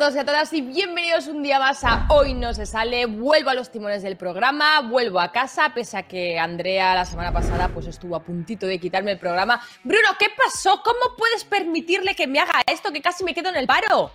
[0.00, 3.04] Todos y a todas y bienvenidos un día más a Hoy no se sale.
[3.04, 7.30] Vuelvo a los timones del programa, vuelvo a casa, pese a que Andrea la semana
[7.34, 9.60] pasada pues estuvo a puntito de quitarme el programa.
[9.84, 10.80] Bruno, ¿qué pasó?
[10.82, 14.10] ¿Cómo puedes permitirle que me haga esto que casi me quedo en el paro?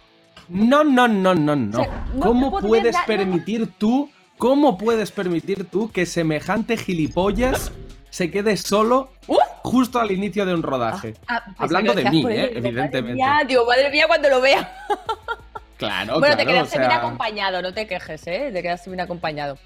[0.50, 1.80] No, no, no, no, no.
[1.80, 7.72] O sea, no- ¿Cómo puedes dar- permitir tú, cómo puedes permitir tú que semejante gilipollas
[8.10, 9.38] se quede solo ¡Uh!
[9.62, 11.14] justo al inicio de un rodaje?
[11.28, 13.22] Ah, pensaba Hablando que lo de mí, eh, evidentemente.
[13.22, 14.88] Madre mía, digo, madre mía, cuando lo vea.
[15.78, 18.50] Claro, bueno, te quedaste o bien acompañado, no te quejes, ¿eh?
[18.54, 19.58] Te quedaste bien acompañado.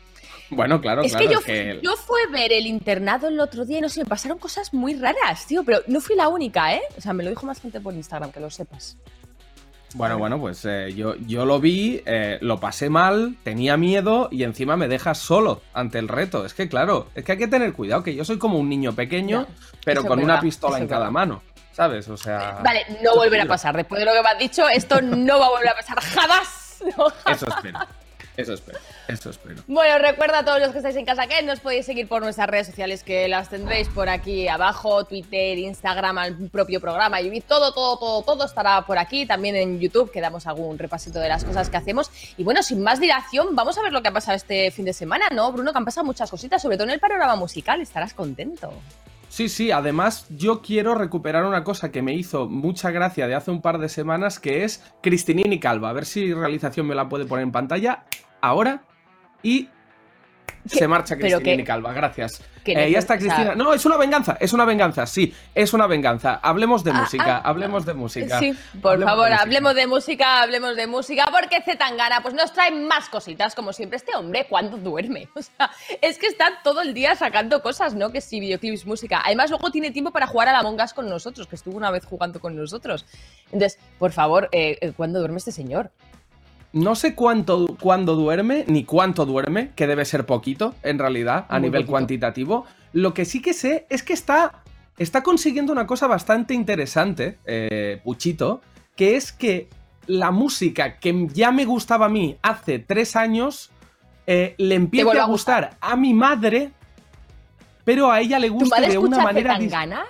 [0.51, 1.27] Bueno, claro, es claro.
[1.27, 3.89] que yo, es que- yo fui a ver el internado el otro día y no
[3.89, 6.81] sé, me pasaron cosas muy raras, tío, pero no fui la única, ¿eh?
[6.97, 8.97] O sea, me lo dijo más gente por Instagram, que lo sepas.
[9.95, 14.43] Bueno, bueno, pues eh, yo, yo lo vi, eh, lo pasé mal, tenía miedo y
[14.43, 16.45] encima me dejas solo ante el reto.
[16.45, 18.93] Es que claro, es que hay que tener cuidado, que yo soy como un niño
[18.93, 19.53] pequeño, Ya,
[19.83, 21.11] pero con una pistola en cada verdad.
[21.11, 21.41] mano,
[21.79, 22.09] ¿sabes?
[22.09, 22.59] O sea...
[22.61, 23.73] Vale, no volverá a pasar.
[23.73, 26.65] Después de lo que me has dicho, esto no va a volver a pasar jamás.
[26.97, 27.79] No, Eso espero,
[28.37, 28.79] eso espero,
[29.09, 29.61] eso espero.
[29.67, 32.47] Bueno, recuerda a todos los que estáis en casa que nos podéis seguir por nuestras
[32.47, 37.73] redes sociales que las tendréis por aquí abajo, Twitter, Instagram, al propio programa, YouTube, todo,
[37.73, 41.43] todo, todo, todo estará por aquí, también en YouTube, que damos algún repasito de las
[41.43, 42.09] cosas que hacemos.
[42.37, 44.93] Y bueno, sin más dilación, vamos a ver lo que ha pasado este fin de
[44.93, 45.73] semana, ¿no, Bruno?
[45.73, 48.71] Que han pasado muchas cositas, sobre todo en el panorama musical, estarás contento.
[49.29, 53.51] Sí, sí, además yo quiero recuperar una cosa que me hizo mucha gracia de hace
[53.51, 55.91] un par de semanas, que es Cristinini Calva.
[55.91, 58.05] A ver si realización me la puede poner en pantalla
[58.41, 58.81] ahora.
[59.43, 59.69] Y
[60.65, 62.41] se marcha Cristinini que- Calva, gracias.
[62.65, 63.55] Eh, ya está Cristina.
[63.55, 66.39] No, es una venganza, es una venganza, sí, es una venganza.
[66.43, 68.37] Hablemos de Ah, música, ah, hablemos de música.
[68.37, 72.69] Sí, por Hablemos favor, hablemos de música, hablemos de música, porque Zetangana pues nos trae
[72.71, 73.97] más cositas, como siempre.
[73.97, 75.29] Este hombre, ¿cuándo duerme?
[75.35, 75.71] O sea,
[76.01, 78.11] es que está todo el día sacando cosas, ¿no?
[78.11, 79.21] Que sí, videoclips, música.
[79.25, 81.89] Además, luego tiene tiempo para jugar a la Among Us con nosotros, que estuvo una
[81.89, 83.05] vez jugando con nosotros.
[83.51, 85.89] Entonces, por favor, eh, eh, ¿cuándo duerme este señor?
[86.71, 91.53] No sé cuánto, cuándo duerme, ni cuánto duerme, que debe ser poquito, en realidad, a
[91.55, 91.91] Muy nivel poquito.
[91.91, 92.65] cuantitativo.
[92.93, 94.63] Lo que sí que sé es que está,
[94.97, 98.61] está consiguiendo una cosa bastante interesante, eh, Puchito,
[98.95, 99.67] que es que
[100.05, 103.71] la música que ya me gustaba a mí hace tres años,
[104.27, 105.63] eh, le empieza a gustar.
[105.69, 106.71] gustar a mi madre,
[107.83, 109.55] pero a ella le ¿Tu gusta de una manera...
[109.55, 110.03] Zetangana?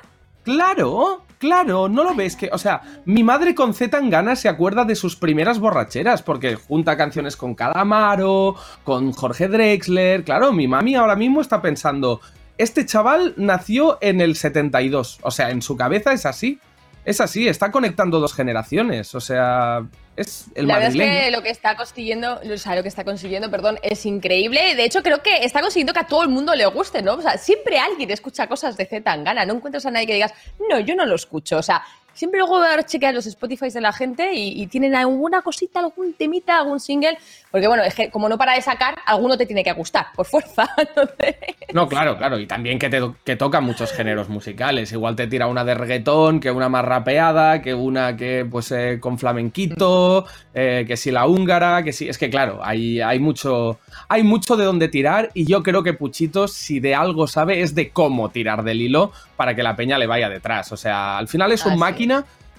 [0.44, 4.86] Claro, claro, no lo ves que, o sea, mi madre con Z Tangana se acuerda
[4.86, 10.96] de sus primeras borracheras, porque junta canciones con Calamaro, con Jorge Drexler, claro, mi mami
[10.96, 12.22] ahora mismo está pensando,
[12.60, 16.60] este chaval nació en el 72, o sea, en su cabeza es así,
[17.06, 19.84] es así, está conectando dos generaciones, o sea,
[20.16, 21.12] es el la verdad madrileño.
[21.14, 24.76] es que lo que está consiguiendo, o sea, lo que está consiguiendo, perdón, es increíble.
[24.76, 27.14] De hecho, creo que está consiguiendo que a todo el mundo le guste, ¿no?
[27.14, 29.46] O sea, siempre alguien escucha cosas de Z Tangana.
[29.46, 30.34] No encuentras a nadie que digas,
[30.70, 31.58] no, yo no lo escucho.
[31.58, 31.84] O sea,
[32.19, 36.58] siempre luego chequeas los Spotify de la gente y, y tienen alguna cosita, algún temita,
[36.58, 37.17] algún single.
[37.49, 40.26] Porque bueno, es que como no para de sacar, alguno te tiene que gustar, por
[40.26, 40.70] fuerza.
[40.78, 41.35] Entonces,
[41.73, 42.38] No, claro, claro.
[42.38, 44.91] Y también que, te, que toca muchos géneros musicales.
[44.91, 48.97] Igual te tira una de reggaetón, que una más rapeada, que una que pues eh,
[48.99, 52.09] con flamenquito, eh, que si la húngara, que si.
[52.09, 53.79] Es que claro, hay, hay mucho.
[54.09, 55.29] Hay mucho de dónde tirar.
[55.34, 59.14] Y yo creo que Puchito, si de algo sabe, es de cómo tirar del hilo
[59.38, 60.73] para que la peña le vaya detrás.
[60.73, 62.09] O sea, al final es un máquina.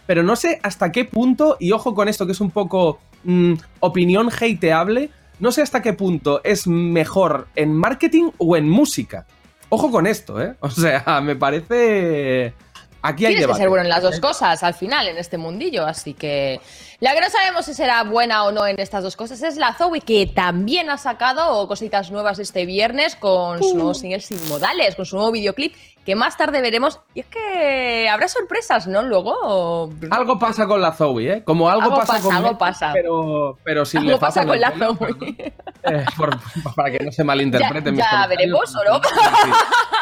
[0.06, 3.54] Pero no sé hasta qué punto, y ojo con esto que es un poco mm,
[3.80, 9.26] opinión hateable, no sé hasta qué punto es mejor en marketing o en música.
[9.70, 10.54] Ojo con esto, ¿eh?
[10.60, 12.54] O sea, me parece...
[13.02, 15.86] Aquí hay Tienes que ser bueno en las dos cosas al final, en este mundillo.
[15.86, 16.60] Así que
[17.00, 19.72] la que no sabemos si será buena o no en estas dos cosas es la
[19.74, 24.96] Zoe, que también ha sacado cositas nuevas este viernes con su nuevo single Sin Modales,
[24.96, 25.74] con su nuevo videoclip,
[26.04, 27.00] que más tarde veremos.
[27.14, 29.02] Y es que habrá sorpresas, ¿no?
[29.02, 29.90] Luego.
[30.10, 31.44] Algo pasa con la Zoe, ¿eh?
[31.44, 32.90] Como algo, Algo pasa, pasa, con algo pasa.
[32.92, 35.52] Pero, pero sin Algo le pasa con la Zoe.
[35.84, 36.38] eh, por-
[36.74, 39.00] para que no se malinterpreten Ya- mis ya veremos, ¿o no?
[39.02, 39.50] Sí.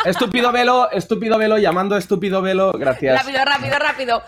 [0.04, 3.20] Estúpido velo, estúpido velo, llamando a estúpido velo, gracias.
[3.24, 4.22] Rápido, rápido, rápido.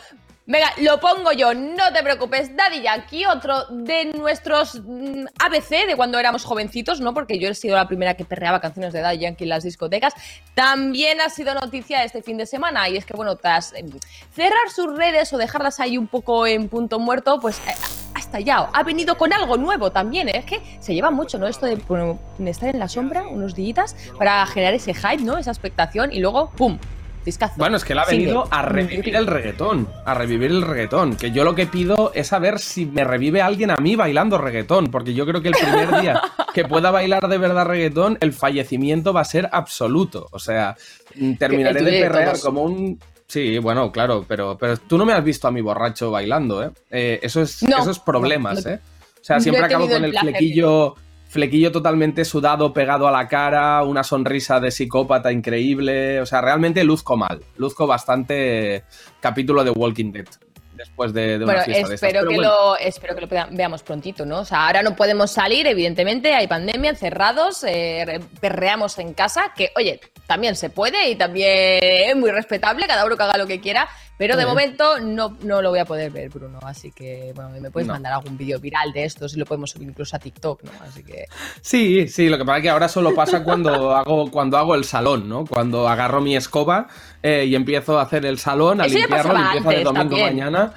[0.46, 2.56] Venga, lo pongo yo, no te preocupes.
[2.56, 7.14] Daddy Yankee, otro de nuestros mm, ABC de cuando éramos jovencitos, ¿no?
[7.14, 10.14] Porque yo he sido la primera que perreaba canciones de Daddy Yankee en las discotecas.
[10.54, 13.84] También ha sido noticia este fin de semana y es que, bueno, tras eh,
[14.34, 17.74] cerrar sus redes o dejarlas ahí un poco en punto muerto, pues eh,
[18.14, 18.70] ha estallado.
[18.72, 20.38] Ha venido con algo nuevo también, ¿eh?
[20.38, 21.46] Es que se lleva mucho, ¿no?
[21.46, 21.78] Esto de
[22.46, 25.38] estar en la sombra unos días para generar ese hype, ¿no?
[25.38, 26.78] Esa expectación y luego, ¡pum!
[27.24, 27.54] Discazo.
[27.58, 28.26] Bueno, es que él ha Single.
[28.26, 32.28] venido a revivir el reggaetón, a revivir el reggaetón, que yo lo que pido es
[32.28, 36.00] saber si me revive alguien a mí bailando reggaetón, porque yo creo que el primer
[36.00, 36.20] día
[36.54, 40.76] que pueda bailar de verdad reggaetón, el fallecimiento va a ser absoluto, o sea,
[41.14, 42.98] mm, terminaré de perrear como un...
[43.26, 46.70] Sí, bueno, claro, pero, pero tú no me has visto a mi borracho bailando, ¿eh?
[46.90, 48.76] Eh, eso es, No, esos problemas, no, no.
[48.76, 48.80] ¿eh?
[49.20, 50.30] O sea, siempre acabo con el el placer.
[50.30, 50.94] flequillo,
[51.30, 56.20] flequillo totalmente sudado, pegado a la cara, una sonrisa de psicópata increíble.
[56.20, 57.40] O sea, realmente luzco mal.
[57.56, 58.82] Luzco bastante
[59.20, 60.26] capítulo de Walking Dead
[60.74, 61.90] después de, de una de estas.
[61.90, 64.40] espero Pero que, bueno, lo, espero que lo veamos prontito, ¿no?
[64.40, 69.52] O sea, ahora no podemos salir, evidentemente, hay pandemia, encerrados, eh, re- perreamos en casa,
[69.54, 73.46] que, oye, también se puede y también es muy respetable, cada uno que haga lo
[73.46, 73.88] que quiera,
[74.20, 76.58] pero de momento no, no lo voy a poder ver, Bruno.
[76.60, 77.94] Así que, bueno, me puedes No.
[77.94, 80.70] mandar algún vídeo viral de estos y lo podemos subir incluso a TikTok, ¿no?
[80.86, 81.24] Así que.
[81.62, 84.84] Sí, sí, lo que pasa es que ahora solo pasa cuando hago, cuando hago el
[84.84, 85.46] salón, ¿no?
[85.46, 86.88] Cuando agarro mi escoba
[87.22, 90.26] eh, y empiezo a hacer el salón, a Eso limpiarlo, limpieza de domingo también.
[90.26, 90.74] mañana.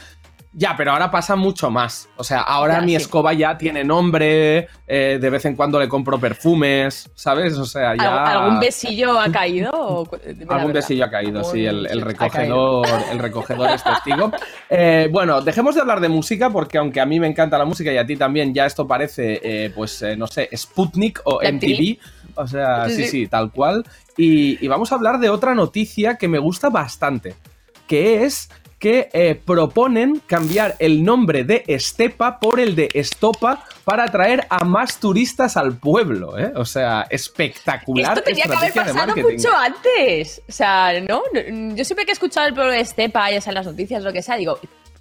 [0.55, 2.07] Ya, pero ahora pasa mucho más.
[2.15, 2.97] O sea, ahora Ya, mi sí.
[2.97, 7.57] escoba ya tiene nombre, eh, de vez en cuando le compro perfumes, ¿sabes?
[7.57, 8.23] O sea, ya...
[8.23, 9.71] ¿Al- ¿Algún besillo ha caído?
[9.73, 10.07] O
[10.49, 14.31] Algún besillo ha caído, sí, el, recogedor, el recogedor es testigo.
[14.75, 17.91] Eh, bueno, dejemos de hablar de música, porque aunque a mí me encanta la música
[17.93, 21.97] y a ti también, ya esto parece, eh, pues, no sé, Sputnik o MTV.
[22.35, 23.09] O sea, Sí, sí, sí.
[23.09, 23.85] sí, tal cual.
[24.17, 27.35] Y, y vamos a hablar de otra noticia que me gusta bastante,
[27.87, 28.49] que es
[28.83, 34.65] que eh, proponen cambiar el nombre de Estepa por el de Estopa para atraer a
[34.65, 36.51] más turistas al pueblo, ¿eh?
[36.57, 38.17] O sea, espectacular.
[38.17, 40.41] Esto tenía que haber pasado mucho antes.
[40.49, 41.21] O sea, ¿no?
[41.33, 44.03] No- Yo siempre que he escuchado el pueblo de Estepa, ya sea en las noticias,
[44.03, 44.59] lo que sea, digo,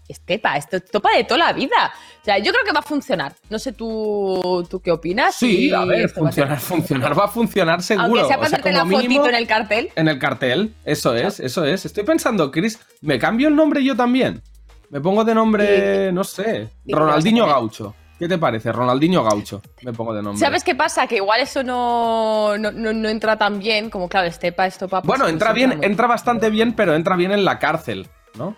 [0.09, 1.93] Estepa, esto es topa de toda la vida.
[2.21, 3.33] O sea, yo creo que va a funcionar.
[3.51, 5.35] No sé tú, tú qué opinas.
[5.35, 8.07] Sí, y a ver, esto va a funcionar, funcionar va a funcionar seguro.
[8.07, 9.91] Aunque sea O para sea, hacerte la mínimo, fotito en el cartel.
[9.97, 10.75] en el cartel.
[10.85, 11.87] Eso es, eso es.
[11.87, 14.43] Estoy pensando, Chris, ¿me cambio el nombre yo también?
[14.91, 17.47] Me pongo de nombre, no sé, ¿Y qué Ronaldinho?
[17.47, 17.95] Gaucho.
[18.19, 18.71] ¿Qué te parece?
[18.71, 19.63] Ronaldinho Gaucho.
[19.83, 20.39] Me pongo de nombre.
[20.39, 21.07] ¿Sabes qué pasa?
[21.07, 25.01] Que igual eso no, no, no- no entra tan bien como, claro, Estepa, Estopa.
[25.01, 28.07] pues, Bueno, no entra bien, entra bastante bien, pero entra bien en la cárcel,
[28.37, 28.55] ¿no?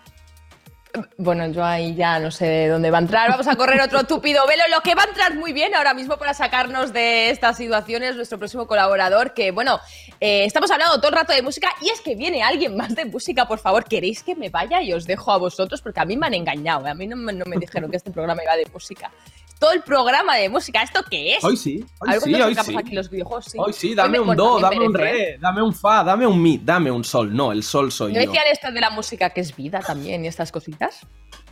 [1.17, 3.29] Bueno, yo ahí ya no sé de dónde va a entrar.
[3.29, 4.63] Vamos a correr otro túpido velo.
[4.71, 8.39] Lo que va a entrar muy bien ahora mismo para sacarnos de estas situaciones, nuestro
[8.39, 9.81] próximo colaborador, que bueno,
[10.21, 13.07] eh, estamos hablando todo el rato de música y es que viene alguien más de
[13.07, 13.85] música, por favor.
[13.85, 15.83] ¿Queréis que me vaya y os dejo a vosotros?
[15.83, 16.91] Porque a mí me han engañado, ¿eh?
[16.91, 19.11] a mí no, no me dijeron que este programa iba de música.
[19.59, 21.45] Todo el programa de música, ¿esto qué es?
[21.45, 22.77] Hoy sí, hoy sí, hoy sí.
[22.77, 23.59] aquí los videojuegos, sí.
[23.61, 26.41] Hoy sí, Hoy dame me- un do, dame un re, dame un fa, dame un
[26.43, 27.35] mi, dame un sol.
[27.35, 28.27] No, el sol soy ¿No yo.
[28.27, 31.01] decían esto de la música que es vida también y estas cositas?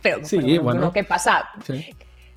[0.01, 0.91] Pero, Sí, pero, bueno.
[0.93, 1.49] ¿qué pasa?
[1.65, 1.85] Sí.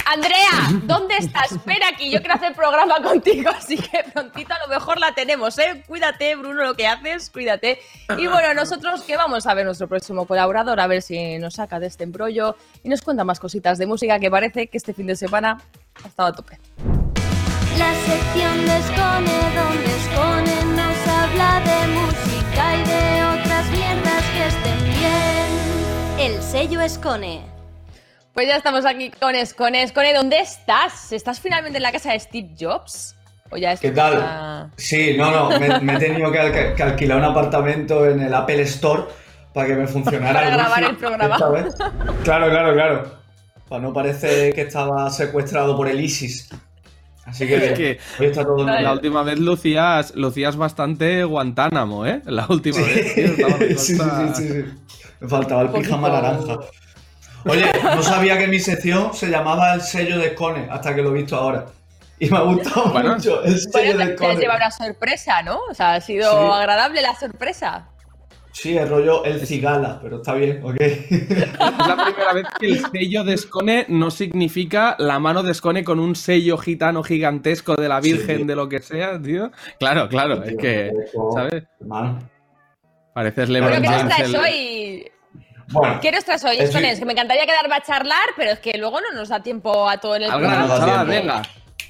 [0.09, 1.51] Andrea, ¿dónde estás?
[1.51, 5.59] Espera aquí, yo quiero hacer programa contigo, así que prontito a lo mejor la tenemos,
[5.59, 5.83] ¿eh?
[5.85, 7.81] Cuídate, Bruno, lo que haces, cuídate.
[8.17, 11.81] Y bueno, nosotros que vamos a ver nuestro próximo colaborador, a ver si nos saca
[11.81, 15.09] de este embrollo y nos cuenta más cositas de música que parece que este fin
[15.09, 15.61] de semana
[16.05, 16.61] ha estado a tope.
[17.77, 24.47] La sección de Escone, donde Escone nos habla de música y de otras mierdas que
[24.47, 26.31] estén bien.
[26.33, 27.56] El sello Escone.
[28.37, 29.83] Pues ya estamos aquí con Escone.
[29.83, 31.11] Escone, ¿dónde estás?
[31.11, 33.17] ¿Estás finalmente en la casa de Steve Jobs?
[33.51, 34.71] ¿O ya ¿Qué tal?
[34.77, 39.05] Sí, no, no, me, me he tenido que, alquilar un apartamento en el Apple Store
[39.55, 41.37] para que me funcionara Para el grabar el programa.
[42.25, 43.05] Claro, claro, claro.
[43.71, 46.51] Para no parecer que estaba secuestrado por el ISIS.
[47.25, 48.67] Así que, Es que hoy está todo.
[48.67, 52.21] La última vez lucías, lucías bastante Guantánamo, ¿eh?
[52.27, 53.15] La última vez.
[53.15, 53.29] tío,
[53.79, 54.65] sí, sí, sí, sí, sí.
[55.21, 56.59] Me faltaba el pijama naranja.
[57.47, 61.11] Oye, no sabía que mi sección se llamaba el sello de Scone hasta que lo
[61.11, 61.67] he visto ahora.
[62.19, 63.15] Y me ha gustado Bueno.
[63.15, 64.41] mucho el sello Bueno, de te, te has Scone.
[64.41, 65.59] llevado una sorpresa, ¿no?
[65.71, 66.51] O sea, ha sido Sí.
[66.61, 67.89] agradable la sorpresa.
[68.53, 70.77] Sí, el rollo el cigala, pero está bien, ok.
[70.81, 71.11] Es
[71.61, 76.01] la primera vez que el sello de Scone no significa la mano de Scone con
[76.01, 78.45] un sello gitano gigantesco de la Virgen, Sí.
[78.45, 79.51] de lo que sea, tío.
[79.79, 80.91] Claro, claro, es que,
[81.35, 81.65] ¿sabes?
[81.83, 82.19] Hermano.
[83.13, 84.17] Pareces Bueno, LeBron ¿qué nos James.
[84.17, 85.11] traes el- hoy?
[85.69, 88.59] Bueno, ¿Qué nos traes hoy, Es que- Que me encantaría quedarme a charlar, pero es
[88.61, 90.67] que luego no nos da tiempo a todo en el programa.
[90.67, 91.43] no venga.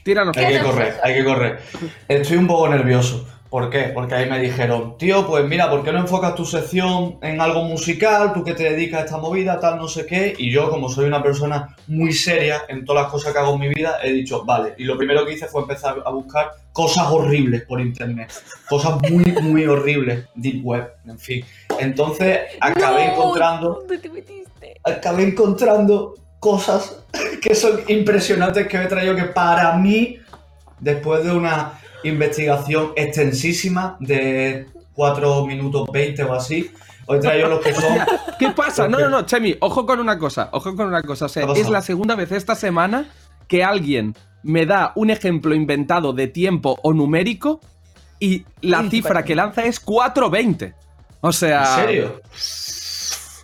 [0.03, 0.37] Tíranos.
[0.37, 1.61] hay que correr, hay que correr.
[2.09, 3.27] Estoy un poco nervioso.
[3.51, 3.91] ¿Por qué?
[3.95, 7.63] Porque ahí me dijeron, tío, pues mira, ¿por qué no enfocas tu sección en algo
[7.63, 8.33] musical?
[8.33, 10.35] Tú que te dedicas a esta movida, tal, no sé qué.
[10.37, 13.61] Y yo, como soy una persona muy seria en todas las cosas que hago en
[13.61, 14.75] mi vida, he dicho, vale.
[14.79, 18.33] Y lo primero que hice fue empezar a buscar cosas horribles por internet.
[18.69, 20.25] Cosas muy, muy horribles.
[20.35, 21.45] Deep web, en fin.
[21.79, 24.81] Entonces, acabé No, encontrando ¿Dónde te metiste?
[24.85, 26.99] acabé encontrando cosas
[27.41, 30.19] que son impresionantes que he traído que para mí,
[30.81, 31.73] después de una
[32.05, 36.71] investigación extensísima de 4 minutos 20 o así,
[37.07, 37.99] os he traído los que son...
[38.39, 38.89] ¿Qué pasa?
[38.89, 41.27] No, no, no, Chemi, ojo con una cosa, ojo con una cosa.
[41.27, 43.09] O sea, es la segunda vez esta semana
[43.49, 47.61] que alguien me da un ejemplo inventado de tiempo o numérico
[48.19, 50.75] y la cifra que lanza es 420.
[51.21, 51.81] O sea.
[51.81, 52.21] ¿En serio?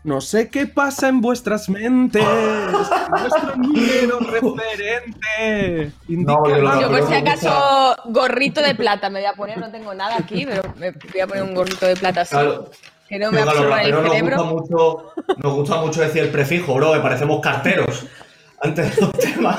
[0.04, 2.24] No sé qué pasa en vuestras mentes.
[3.10, 4.18] Nuestro número
[4.58, 5.92] referente.
[6.08, 9.94] indica No, yo por si acaso gorrito de plata me voy a poner, no tengo
[9.94, 12.70] nada aquí, pero me voy a poner un gorrito de plata así, Claro,
[13.08, 14.44] que no me claro, absorba el pero nos gusta, cerebro.
[14.44, 18.06] mucho, nos gusta mucho decir el prefijo, bro, que parecemos carteros.
[18.64, 19.58] Antes de los temas,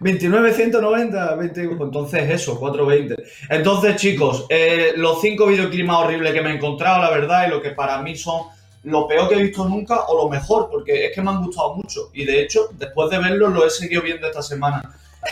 [0.00, 3.22] 29, 190, 20, pues entonces eso, 420.
[3.50, 7.50] Entonces, chicos, eh, los cinco videoclips más horribles que me he encontrado, la verdad, y
[7.50, 8.44] lo que para mí son
[8.82, 11.74] lo peor que he visto nunca o lo mejor, porque es que me han gustado
[11.74, 12.08] mucho.
[12.14, 14.82] Y de hecho, después de verlos, lo he seguido viendo esta semana.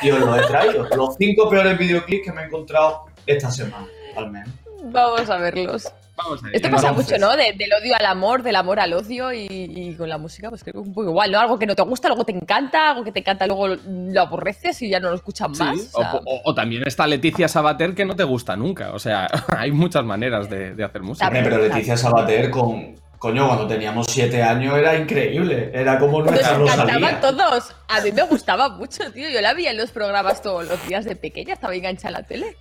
[0.02, 0.87] Y os los he traído.
[0.97, 3.87] Los cinco peores videoclips que me he encontrado esta semana,
[4.17, 4.50] al menos.
[4.85, 5.88] Vamos a verlos.
[6.14, 6.57] Vamos a ver.
[6.57, 7.37] Esto pasa Entonces- mucho, ¿no?
[7.37, 10.62] De- del odio al amor, del amor al odio y, y con la música, pues
[10.62, 11.38] creo que es un poco igual, ¿no?
[11.40, 14.83] Algo que no te gusta, luego te encanta, algo que te encanta, luego lo aborreces
[14.83, 15.78] y ya no lo escuchas Sí, más.
[15.95, 18.93] o, o sea, o- o también está Leticia Sabater que no te gusta nunca.
[18.93, 19.26] O sea,
[19.57, 21.31] hay muchas maneras de, de hacer música.
[21.31, 22.95] Pero Leticia Sabater con.
[23.19, 25.71] Coño, cuando teníamos siete años era increíble.
[25.75, 27.21] Era como Nos nuestra encantaban Rosalía.
[27.21, 27.75] todos.
[27.89, 29.29] A mí me gustaba mucho, tío.
[29.29, 32.27] Yo la veía en los programas todos los días de pequeña, estaba enganchada a la
[32.27, 32.57] tele.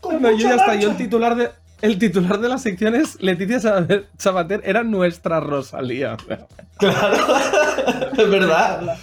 [0.00, 0.74] Con No, yo ya está.
[0.74, 1.50] Yo el titular de.
[1.82, 3.58] El titular de la sección es Leticia
[4.18, 6.16] Sabater, era nuestra Rosalía.
[6.76, 7.16] Claro,
[8.18, 8.98] es verdad.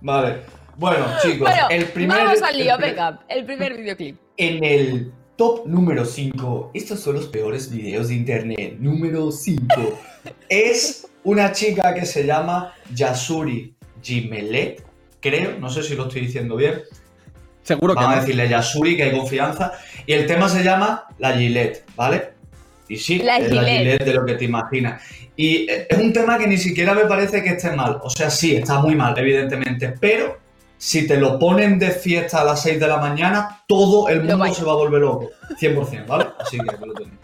[0.00, 0.38] Vale.
[0.76, 2.16] Bueno, chicos, Bueno, el primer.
[2.24, 3.20] vamos al lío, venga.
[3.28, 4.18] El primer videoclip.
[4.38, 8.76] En el top número 5, estos son los peores videos de internet.
[8.78, 9.98] Número 5
[10.50, 14.84] es una chica que se llama Yasuri Gimelet,
[15.18, 16.82] creo, no sé si lo estoy diciendo bien.
[17.62, 18.20] Seguro que Vamos a no.
[18.20, 19.72] decirle Yasuri, que hay confianza.
[20.04, 22.34] Y el tema se llama La Gillette, ¿vale?
[22.90, 23.78] Y sí, La es la Gillette.
[23.78, 25.02] Gillette de lo que te imaginas.
[25.36, 27.98] Y es un tema que ni siquiera me parece que esté mal.
[28.02, 29.94] O sea, sí, está muy mal, evidentemente.
[29.98, 30.36] Pero
[30.82, 34.54] si te lo ponen de fiesta a las 6 de la mañana, todo el mundo
[34.54, 35.28] se va a volver loco.
[35.60, 36.26] 100%, ¿vale?
[36.38, 37.18] Así que aquí lo tenéis.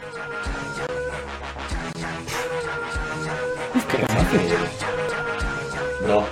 [6.03, 6.23] Bro.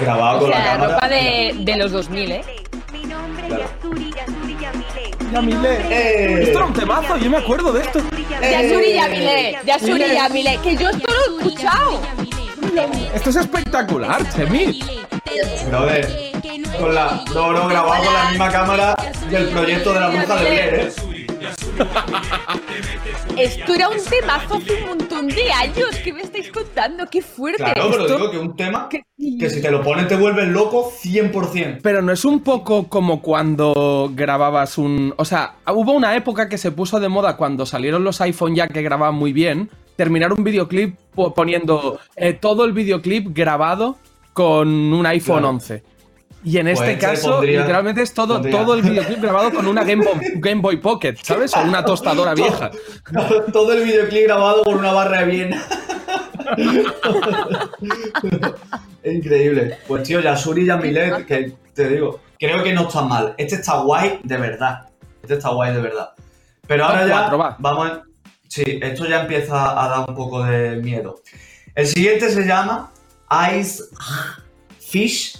[0.00, 0.94] Grabado O con la sea, cámara.
[0.94, 2.42] ropa de, de los 2000, ¿eh?
[2.92, 3.64] Mi nombre Claro.
[3.64, 5.32] Yasuri, Yasuri Yamile.
[5.32, 5.76] Yamile.
[5.90, 6.42] ¡Eh!
[6.44, 7.98] Esto era un temazo, yo me acuerdo de esto.
[8.40, 8.94] Yasuri Eh.
[8.94, 12.00] Yamile, Yasuri Yamile, que yo esto lo he escuchado.
[13.14, 14.80] Esto es espectacular, Chemi.
[15.68, 16.32] Brother,
[16.78, 18.96] con la, no, no, grabado con la misma cámara
[19.30, 20.92] del proyecto de la bruja de Blair, ¿eh?
[23.36, 25.88] Esto era un temazo hace un montón de años.
[26.04, 27.06] ¿Qué me estáis contando?
[27.10, 27.62] ¡Qué fuerte!
[27.64, 29.02] Claro, pero Esto- digo que un tema Que-
[29.38, 31.78] que si te lo pones te vuelves loco 100%.
[31.82, 35.14] Pero no es un poco como cuando grababas un...
[35.16, 38.68] O sea, hubo una época que se puso de moda cuando salieron los iPhone ya
[38.68, 43.96] que grababan muy bien, terminar un videoclip po- poniendo eh, todo el videoclip grabado
[44.32, 45.48] con un iPhone Claro.
[45.50, 45.82] 11.
[46.44, 49.52] Y en Pues este este caso, pondría- literalmente es todo, pondría- todo el videoclip grabado
[49.52, 51.54] con una Game Boy, Game Boy Pocket, ¿sabes?
[51.56, 52.70] O una tostadora vieja.
[53.52, 55.62] Todo el videoclip grabado con una barra de Viena.
[59.02, 59.78] Es Increíble.
[59.86, 63.34] Pues tío, Yasuri Yamilet, que te digo, creo que no está mal.
[63.36, 64.88] Este está guay de verdad.
[65.22, 66.10] Este está guay de verdad.
[66.66, 67.56] Pero ahora ya cuatro, va.
[67.58, 67.98] vamos.
[68.52, 71.22] Sí, esto ya empieza a dar un poco de miedo.
[71.74, 72.92] El siguiente se llama
[73.58, 73.82] Ice
[74.78, 75.38] Fish,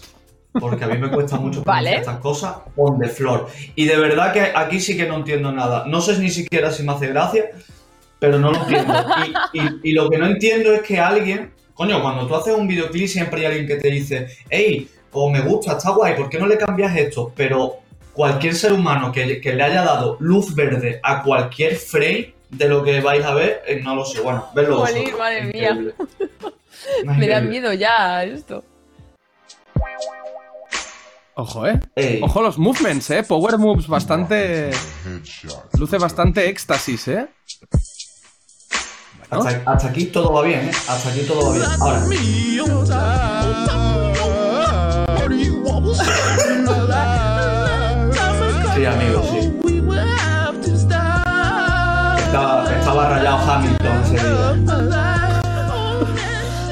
[0.58, 1.96] porque a mí me cuesta mucho Vale.
[1.96, 3.48] estas cosas, on the floor.
[3.74, 5.84] Y de verdad que aquí sí que no entiendo nada.
[5.86, 7.50] No sé ni siquiera si me hace gracia,
[8.18, 8.94] pero no lo entiendo.
[9.52, 12.66] Y, y- y lo que no entiendo es que alguien, coño, cuando tú haces un
[12.66, 16.38] videoclip siempre hay alguien que te dice, hey, o me gusta, está guay, ¿por qué
[16.38, 17.30] no le cambias esto?
[17.36, 17.74] Pero
[18.14, 22.84] cualquier ser humano que, que le haya dado luz verde a cualquier frame de lo
[22.84, 24.20] que vais a ver, eh, no lo sé.
[24.20, 25.18] Bueno, verlo Jolín, vosotros.
[25.18, 25.70] madre mía.
[25.72, 25.94] Increíble.
[27.04, 28.64] Me da miedo ya esto.
[31.34, 31.80] Ojo, eh.
[31.96, 32.20] Ey.
[32.22, 33.22] Ojo los movements, eh.
[33.22, 34.70] Power moves bastante.
[35.78, 37.26] Luce bastante éxtasis, eh.
[39.30, 40.72] Bueno, Hasta, hasta aquí todo va bien, ¿eh?
[40.88, 41.66] Hasta aquí todo va bien.
[41.80, 43.02] Ahora,
[48.74, 49.21] sí, amigo,
[53.30, 54.56] Hamilton ese día.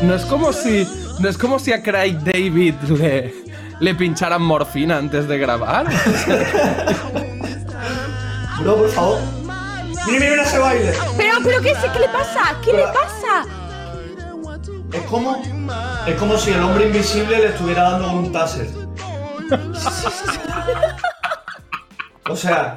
[0.02, 0.86] no es como si.
[1.18, 3.34] No es como si a Craig David le,
[3.80, 5.86] le pincharan morfina antes de grabar.
[8.60, 9.18] Bro, por favor.
[10.06, 10.92] Mira, mira, mira ese baile.
[11.16, 12.40] Pero, pero ¿qué, sé- ¿qué le pasa?
[12.64, 13.44] ¿Qué le pasa?
[14.92, 15.42] Es como.
[16.06, 18.68] Es como si el hombre invisible le estuviera dando un taser.
[22.28, 22.76] O sea.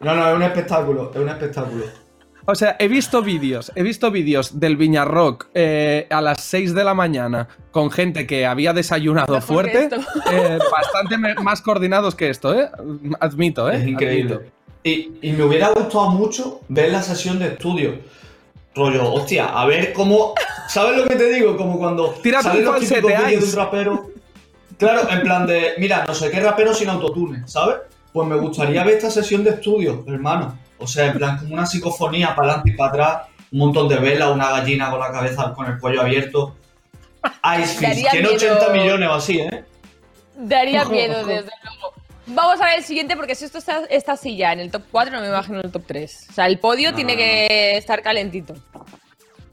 [0.00, 1.84] No, no, es un espectáculo, es un espectáculo.
[2.46, 6.84] O sea, he visto vídeos, he visto vídeos del Viñarrock eh, a las 6 de
[6.84, 9.88] la mañana con gente que había desayunado Mejor fuerte,
[10.30, 12.68] eh, bastante más coordinados que esto, ¿eh?
[13.20, 13.78] Admito, ¿eh?
[13.78, 14.34] Es increíble.
[14.34, 14.52] Admito.
[14.82, 17.98] Y, y me hubiera gustado mucho ver la sesión de estudio.
[18.74, 20.34] Rollo, hostia, a ver cómo.
[20.68, 21.56] ¿Sabes lo que te digo?
[21.56, 24.10] Como cuando salen un los típicos de un rapero.
[24.76, 27.76] Claro, en plan de, mira, no sé qué rapero sin autotune, ¿sabes?
[28.14, 30.56] Pues me gustaría ver esta sesión de estudio, hermano.
[30.78, 33.96] O sea, en plan, como una psicofonía para adelante y para atrás, un montón de
[33.96, 36.54] velas, una gallina con la cabeza, con el cuello abierto.
[37.58, 38.54] Ice Fish, Daría tiene miedo.
[38.54, 39.64] 80 millones o así, ¿eh?
[40.36, 41.26] Daría Ojo, miedo, ojo.
[41.26, 41.92] desde luego.
[42.26, 44.84] Vamos a ver el siguiente, porque si esto está, está así ya en el top
[44.92, 46.26] 4, no me imagino en el top 3.
[46.30, 48.54] O sea, el podio No, tiene no, que estar calentito.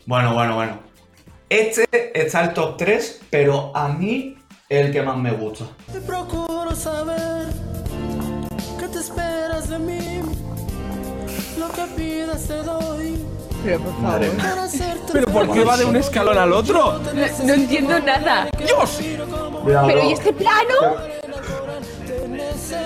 [0.06, 0.80] Bueno, bueno, bueno.
[1.50, 4.38] Este está el top 3, pero a mí
[4.70, 5.66] es el que más me gusta.
[5.92, 7.48] Te procuro saber
[8.92, 10.22] te esperas de mí.
[11.58, 13.26] Lo que pidas te doy
[13.64, 14.22] Pero por favor.
[15.14, 17.00] ¿Pero por qué va de un escalón al otro?
[17.00, 18.48] No, no entiendo nada.
[18.58, 19.00] ¡Dios!
[19.64, 20.04] Cuidado, Pero.
[20.10, 20.98] ¿y este plano?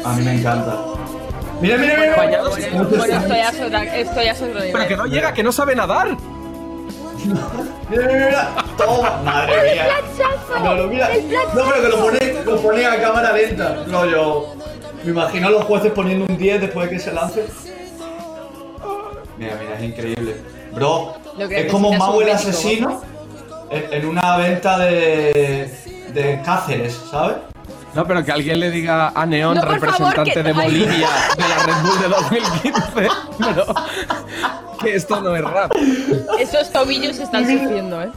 [0.03, 0.77] A mí me encanta.
[1.62, 2.15] Mira, mira, mira.
[2.17, 4.71] Bueno, bueno, esto ya es otra- esto ya es otro nivel.
[4.73, 6.17] Pero que no llega, que no sabe nadar.
[7.25, 7.41] Mira,
[7.89, 8.56] mira, mira.
[8.77, 9.21] Toma.
[9.23, 9.86] Madre mía.
[9.88, 10.60] planchazo!
[10.63, 11.12] No, lo mira.
[11.15, 13.84] ¡El No, pero que lo pone, lo pone a cámara lenta.
[13.88, 14.53] No, yo.
[15.06, 17.46] Me imagino a los jueces poniendo un 10 después de que se lance.
[19.38, 20.36] Mira, mira, es increíble.
[20.74, 21.13] Bro,
[21.50, 23.02] es como Mau un el asesino
[23.70, 25.70] en, una venta de.
[26.13, 27.38] de Cáceres, ¿sabes?
[27.94, 30.54] No, pero que alguien le diga a Neon, No, favor, representante que- de.
[30.54, 33.08] Bolivia, de la Red Bull de 2015.
[33.39, 33.65] Pero
[34.82, 35.72] que esto no es rap.
[36.39, 38.10] Esos tobillos están sufriendo, ¿eh?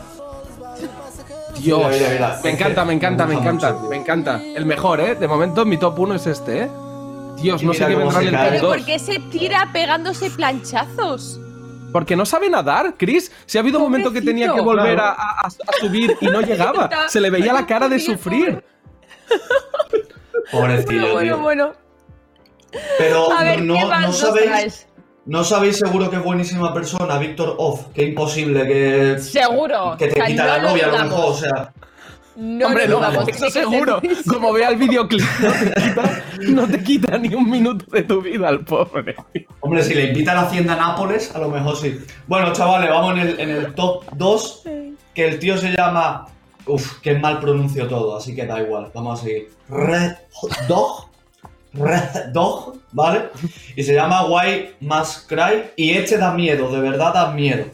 [1.63, 1.79] Dios.
[1.79, 2.41] Mira, mira, mira.
[2.45, 4.41] Me encanta, me encanta, me encanta, mucho, me encanta.
[4.43, 5.15] El mejor, ¿eh?
[5.15, 6.71] De momento mi top 1 es este, ¿eh?
[7.37, 8.77] Dios, no sé qué vendrá en el top Pero 2.
[8.77, 11.41] ¿por qué se tira pegándose planchazos?
[11.93, 13.33] Porque no sabe nadar, Chris.
[13.47, 16.41] Si ha habido un momento que tenía que volver a, a- a subir y no
[16.43, 16.91] llegaba.
[17.09, 18.63] Se le veía la cara de sufrir.
[20.51, 21.39] Pobrecillo, Bueno, tío.
[21.39, 21.73] bueno, bueno.
[22.99, 24.87] Pero A ver, no, ¿qué no más nos sabéis.
[25.29, 29.19] No sabéis seguro que es buenísima persona, Víctor Off, que imposible que.
[29.19, 29.95] Seguro.
[29.99, 31.73] Que te O sea, quita no la lo novia a lo mejor, o sea.
[32.37, 33.29] No Hombre, no, dudamos.
[33.29, 34.01] eso seguro.
[34.27, 38.23] Como vea el videoclip, no te, quita, no te quita ni un minuto de tu
[38.23, 39.17] vida al pobre.
[39.61, 41.99] Hombre, si le invita a la hacienda Nápoles, a lo mejor sí.
[42.27, 44.63] Bueno, chavales, vamos en el, en el top 2,
[45.15, 46.27] que el tío se llama...
[46.65, 49.51] Uf, que mal pronuncio todo, así que da igual, vamos a seguir.
[49.69, 50.13] Red
[50.69, 51.08] Dog,
[51.79, 53.31] Red Dog, ¿vale?
[53.77, 57.65] Y se llama Why Must Cry, y este da miedo, de verdad da miedo.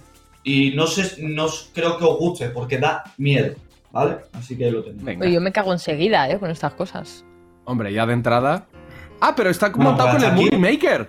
[0.42, 3.54] Y no sé, no creo que os guste, porque da miedo,
[3.90, 4.16] ¿vale?
[4.32, 4.84] Así que ahí lo.
[4.86, 5.24] Venga.
[5.24, 6.38] Oye, yo me cago enseguida, ¿eh?
[6.38, 7.24] Con estas cosas.
[7.64, 8.66] Hombre, ya de entrada.
[9.20, 10.32] Ah, pero está Bueno, montado con el.
[10.32, 11.08] Movie Maker.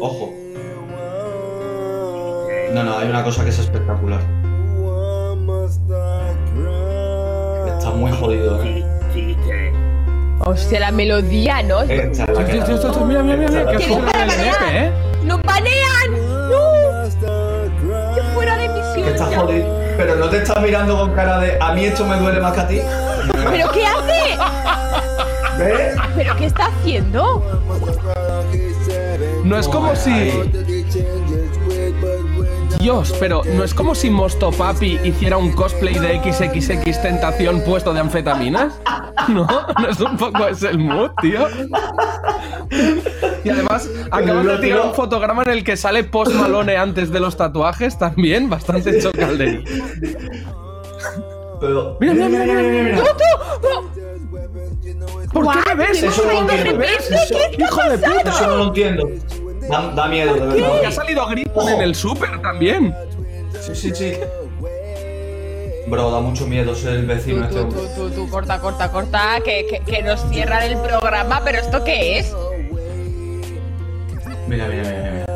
[0.00, 0.34] Ojo.
[2.74, 4.20] No, no, hay una cosa que es espectacular.
[7.66, 8.84] Está muy jodido, ¿eh?
[10.44, 11.86] Hostia, la melodía, ¿no?
[11.86, 12.10] Que-
[13.06, 14.92] mira, mira, mira, que ¿Qué es para el NF, ¿eh?
[15.24, 16.10] ¡Nos banean!
[16.50, 18.14] ¡No!
[18.14, 19.34] ¡Qué fuera de Que misión!
[19.34, 19.80] jodido.
[19.98, 22.60] Pero no te estás mirando con cara de a mí esto me duele más que
[22.60, 22.80] a ti.
[23.50, 24.38] ¿Pero qué hace?
[25.58, 25.96] ¿Ves?
[26.16, 27.42] ¿Pero qué está haciendo?
[29.44, 30.42] No es como si.
[32.80, 37.92] Dios, pero no es como si Mosto Papi hiciera un cosplay de XXX Tentación puesto
[37.92, 38.80] de anfetaminas.
[39.28, 41.46] No, no es un poco ese el mood, tío.
[43.44, 47.20] Y además, acabas de tirar un fotograma en el que sale Post Malone antes de
[47.20, 49.62] los tatuajes, también bastante chocalderí.
[51.60, 51.98] Pero.
[52.00, 53.02] Mira, mira, mira, mira, mira, mira.
[55.32, 56.02] ¿Por qué me ves?
[56.02, 56.78] Eso no lo ¿Por qué me entiendo.
[56.78, 57.10] ves?
[57.10, 58.30] Eso- ¡Hijo de puta!
[58.30, 59.08] Eso no lo entiendo.
[59.70, 60.90] Da, da miedo, de Que ha verdad.
[60.90, 62.94] salido gritos en el súper también.
[63.60, 64.14] Sí, sí, sí.
[65.88, 67.80] Bro, da mucho miedo ser el Tú, vecino este tú, hombre.
[67.96, 71.82] tú, tú, tú, corta, corta, corta, que, que, que nos cierran el programa, pero ¿esto
[71.82, 72.32] qué es?
[74.46, 75.26] Mira, mira, mira, mira.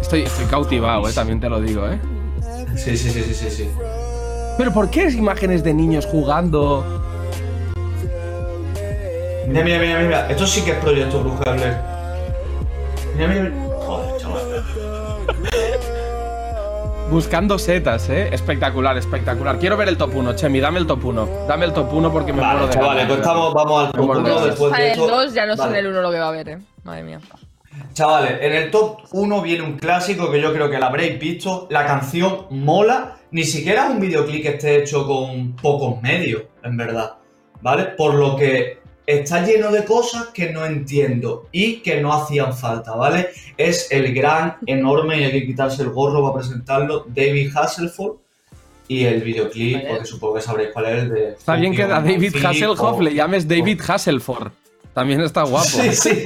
[0.00, 1.98] Estoy, estoy cautivado, eh, también te lo digo, eh.
[2.76, 3.70] Sí, sí, sí, sí, sí, sí.
[4.58, 6.84] Pero ¿por qué es imágenes de niños jugando?
[9.46, 10.30] Mira, mira, mira, mira.
[10.30, 11.52] Esto sí que es proyecto Bruja
[13.28, 13.76] de mira, mira.
[13.80, 14.64] Joder, chaval.
[17.10, 18.28] Buscando setas, eh.
[18.32, 19.58] Espectacular, espectacular.
[19.58, 21.28] Quiero ver el top 1, Chemi, dame el top 1.
[21.48, 23.08] Dame el top 1 porque me muero Vale, de chavales, ganas.
[23.08, 24.44] pues estamos, vamos al top muero de uno ganas.
[24.50, 25.16] después Para de el esto.
[25.16, 25.78] 2 ya no Vale.
[25.80, 26.58] el 1 lo que va a haber, eh.
[26.84, 27.20] Madre mía.
[27.94, 31.66] Chavales, en el top 1 viene un clásico que yo creo que la habréis visto.
[31.70, 33.16] La canción mola.
[33.32, 37.14] Ni siquiera es un videoclip que esté hecho con pocos medios, en verdad.
[37.60, 37.84] ¿Vale?
[37.96, 38.79] Por lo que
[39.18, 43.28] está lleno de cosas que no entiendo y que no hacían falta, ¿vale?
[43.56, 48.16] Es el gran, enorme, y hay que quitarse el gorro para presentarlo, David Hasselhoff.
[48.88, 49.88] Y el videoclip, Vale.
[49.88, 51.28] porque supongo que sabréis cuál es el de.
[51.30, 54.50] Está bien que a David Hasselhoff o- le llames David Hasselford.
[54.92, 55.64] También está guapo.
[55.68, 56.24] Sí, sí.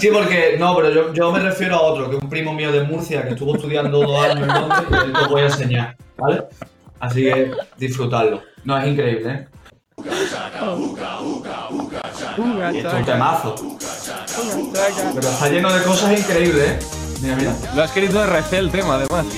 [0.00, 2.72] Sí, porque no, pero yo, yo me refiero a otro, que es un primo mío
[2.72, 5.44] de Murcia que estuvo estudiando dos años en Londres y él te lo voy a
[5.46, 6.42] enseñar, ¿vale?
[6.98, 8.42] Así que disfrutarlo.
[8.64, 9.46] No, es increíble, ¿eh?
[9.98, 10.08] Y
[12.78, 13.54] esto es un temazo.
[15.14, 16.78] Pero está lleno de cosas increíbles, ¿eh?
[17.22, 17.52] Mira, mira.
[17.74, 19.24] Lo ha escrito de RC el tema, además.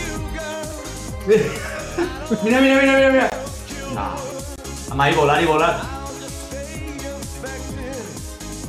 [2.42, 3.30] Mira, mira, mira, mira, mira.
[3.94, 4.10] No.
[4.88, 5.80] Vamos ahí, volar y volar.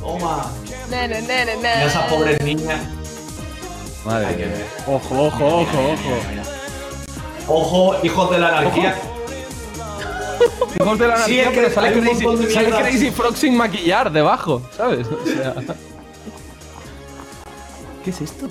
[0.00, 0.46] Toma.
[0.90, 1.56] Ne, ne, ne, ne, ne.
[1.56, 2.80] Mira esas pobres niñas.
[4.04, 4.54] Madre Hay que mía.
[4.56, 4.66] ver.
[4.86, 6.16] Ojo, ojo, ojo, ojo.
[7.48, 8.94] Ojo, hijos de la anarquía.
[10.80, 12.70] Hijos de la Sí, anarquía, es que pero sale Crazy, sale.
[12.70, 15.06] Crazy Frog sin maquillar debajo, ¿sabes?
[15.06, 15.54] O sea...
[18.04, 18.48] ¿Qué es esto?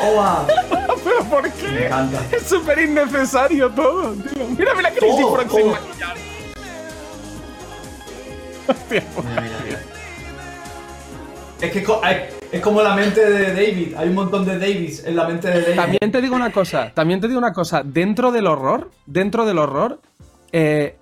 [0.00, 0.46] Toma.
[1.04, 1.86] ¿Pero por Me qué?
[1.86, 2.20] encanta.
[2.30, 4.46] Es súper innecesario todo, tío.
[4.56, 6.16] Mira, mira Crazy Todo, Frog sin maquillar.
[8.68, 9.80] Hostia, Mira, mira, mira.
[11.60, 13.94] Es que hay- es como la mente de David.
[13.96, 15.76] Hay un montón de Davids en la mente de David.
[15.76, 17.82] También te digo una cosa, también te digo una cosa.
[17.84, 20.00] Dentro del horror, dentro del horror,
[20.52, 20.96] eh,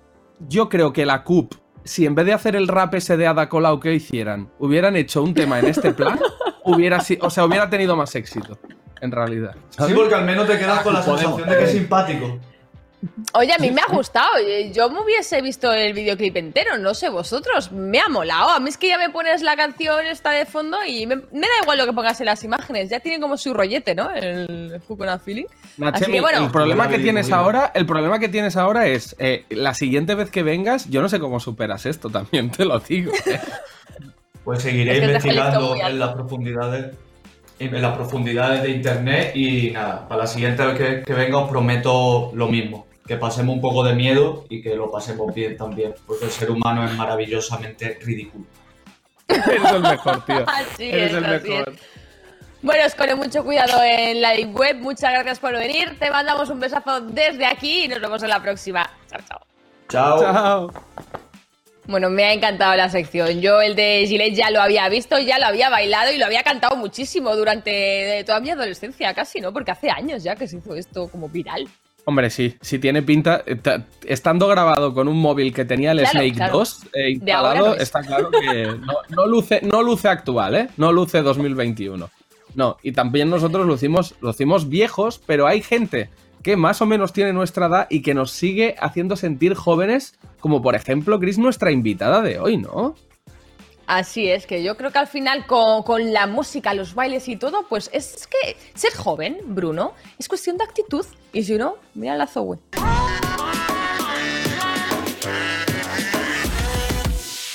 [0.47, 3.49] yo creo que la CUP, si en vez de hacer el rap ese de Ada
[3.49, 6.19] Colau que hicieran, hubieran hecho un tema en este plan,
[6.65, 8.57] hubiera si- o sea, hubiera tenido más éxito,
[9.01, 9.55] en realidad.
[9.69, 12.39] Sí, porque al menos te quedas con la sensación de que es simpático.
[13.33, 14.29] Oye, a mí me ha gustado.
[14.73, 17.71] Yo me hubiese visto el videoclip entero, no sé vosotros.
[17.71, 18.49] Me ha molado.
[18.49, 21.41] A mí es que ya me pones la canción esta de fondo y me, me
[21.41, 22.89] da igual lo que pongas en las imágenes.
[22.89, 24.11] Ya tiene como su rollete, ¿no?
[24.11, 25.45] El Fukuna Feeling.
[25.45, 29.15] Así Nachemi, que bueno, el problema que tienes ahora, el problema que tienes ahora es
[29.17, 32.79] eh, la siguiente vez que vengas, yo no sé cómo superas esto, también te lo
[32.79, 33.11] digo.
[33.25, 33.39] eh.
[34.43, 36.95] Pues seguiré Es que investigando en las profundidades
[37.59, 41.47] en las profundidades de internet y nada, para la siguiente vez que, que venga os
[41.49, 45.93] prometo lo mismo, que pasemos un poco de miedo y que lo pasemos bien también,
[46.05, 48.45] porque el ser humano es maravillosamente ridículo.
[49.27, 50.43] Eres el mejor, tío.
[50.47, 51.69] Así Eres es, el así mejor.
[51.69, 51.79] es.
[52.61, 54.77] Bueno, os con mucho cuidado en la web.
[54.77, 55.97] Muchas gracias por venir.
[55.97, 58.87] Te mandamos un besazo desde aquí y nos vemos en la próxima.
[59.09, 59.39] Chao, chao.
[59.89, 60.19] Chao.
[60.21, 60.71] Chao.
[61.87, 63.41] Bueno, me ha encantado la sección.
[63.41, 66.43] Yo el de Gillette ya lo había visto, ya lo había bailado y lo había
[66.43, 69.51] cantado muchísimo durante toda mi adolescencia, casi, ¿no?
[69.51, 71.67] Porque hace años ya que se hizo esto como viral.
[72.05, 73.43] Hombre, sí, si tiene pinta.
[73.45, 76.57] eh, ta- Estando grabado con un móvil que tenía el Claro, Snake claro.
[76.57, 77.81] 2 eh, De ahora instalado, no es.
[77.83, 80.67] está claro que no, no luce, no luce actual, ¿eh?
[80.77, 82.09] No luce 2021.
[82.55, 86.09] No, y también nosotros lucimos, lucimos viejos, pero hay gente
[86.43, 90.61] que más o menos tiene nuestra edad y que nos sigue haciendo sentir jóvenes, como
[90.61, 92.95] por ejemplo, Chris, nuestra invitada de hoy, ¿no?
[93.93, 97.35] Así es, que yo creo que al final con, con la música, los bailes y
[97.35, 101.05] todo, pues es que ser joven, Bruno, es cuestión de actitud.
[101.33, 102.57] Y si no, mira la Zoe.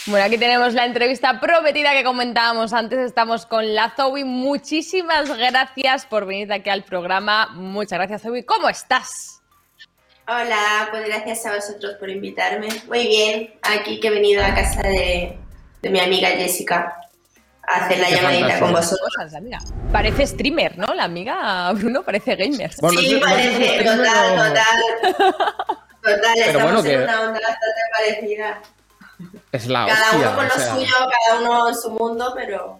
[0.05, 2.99] Bueno, aquí tenemos la entrevista prometida que comentábamos antes.
[2.99, 4.27] Estamos con la Zoe.
[4.27, 7.49] Muchísimas gracias por venir aquí al programa.
[7.55, 8.44] Muchas gracias, Zoe.
[8.44, 9.40] ¿Cómo estás?
[10.29, 12.68] Hola, pues gracias a vosotros por invitarme.
[12.88, 15.38] Muy bien, aquí que he venido a casa de,
[15.87, 17.01] de mi amiga Jessica
[17.62, 19.09] hacer la Qué llamadita con vosotros.
[19.92, 20.87] Parece streamer, ¿no?
[20.94, 22.70] La amiga Bruno parece gamer.
[22.81, 25.37] Bueno, sí, parece, total, total.
[26.03, 28.61] Total, Pero estamos bueno, en que- una onda bastante parecida.
[29.53, 30.18] Es la Cada hostia.
[30.29, 30.75] uno con lo sea.
[30.75, 30.94] suyo,
[31.27, 32.79] cada uno en su mundo, pero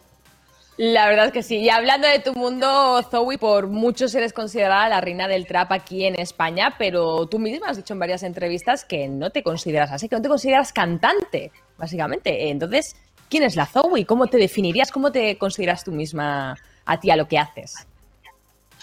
[0.79, 1.57] La verdad es que sí.
[1.57, 6.05] Y hablando de tu mundo, Zoe, por muchos eres considerada la reina del trap aquí
[6.05, 10.09] en España, pero tú misma has dicho en varias entrevistas que no te consideras así,
[10.09, 12.49] que no te consideras cantante, básicamente.
[12.49, 12.97] Entonces,
[13.29, 14.05] ¿quién es la Zoe?
[14.07, 14.91] ¿Cómo te definirías?
[14.91, 17.87] ¿Cómo te consideras tú misma a ti, a lo que haces?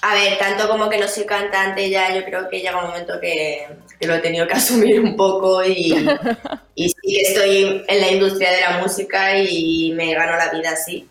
[0.01, 3.21] A ver, tanto como que no soy cantante ya, yo creo que llega un momento
[3.21, 5.95] que, que lo he tenido que asumir un poco y,
[6.75, 11.08] y sí estoy en la industria de la música y me gano la vida así.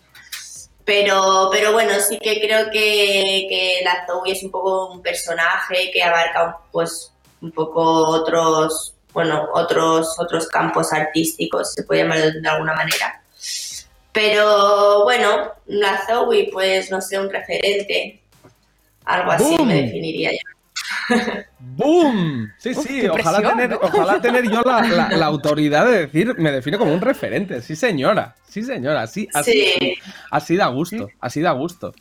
[0.85, 5.89] Pero, pero bueno, sí que creo que, que la Zoe es un poco un personaje
[5.91, 12.49] que abarca pues un poco otros, bueno, otros, otros campos artísticos, se puede llamar de
[12.49, 13.21] alguna manera.
[14.11, 18.21] Pero bueno, la Zoe, pues no sé, un referente,
[19.05, 19.67] algo así ¡Bum!
[19.67, 21.15] me definiría yo.
[21.59, 22.51] ¡Boom!
[22.59, 23.79] Sí, sí, ojalá, presión, tener, ¿no?
[23.81, 27.61] ojalá tener yo la, la- la autoridad de decir, me define como un referente.
[27.61, 28.35] Sí, señora.
[28.47, 29.01] Sí, señora.
[29.03, 29.95] Así, así, Sí.
[30.29, 31.07] así da gusto.
[31.19, 31.93] Así da gusto.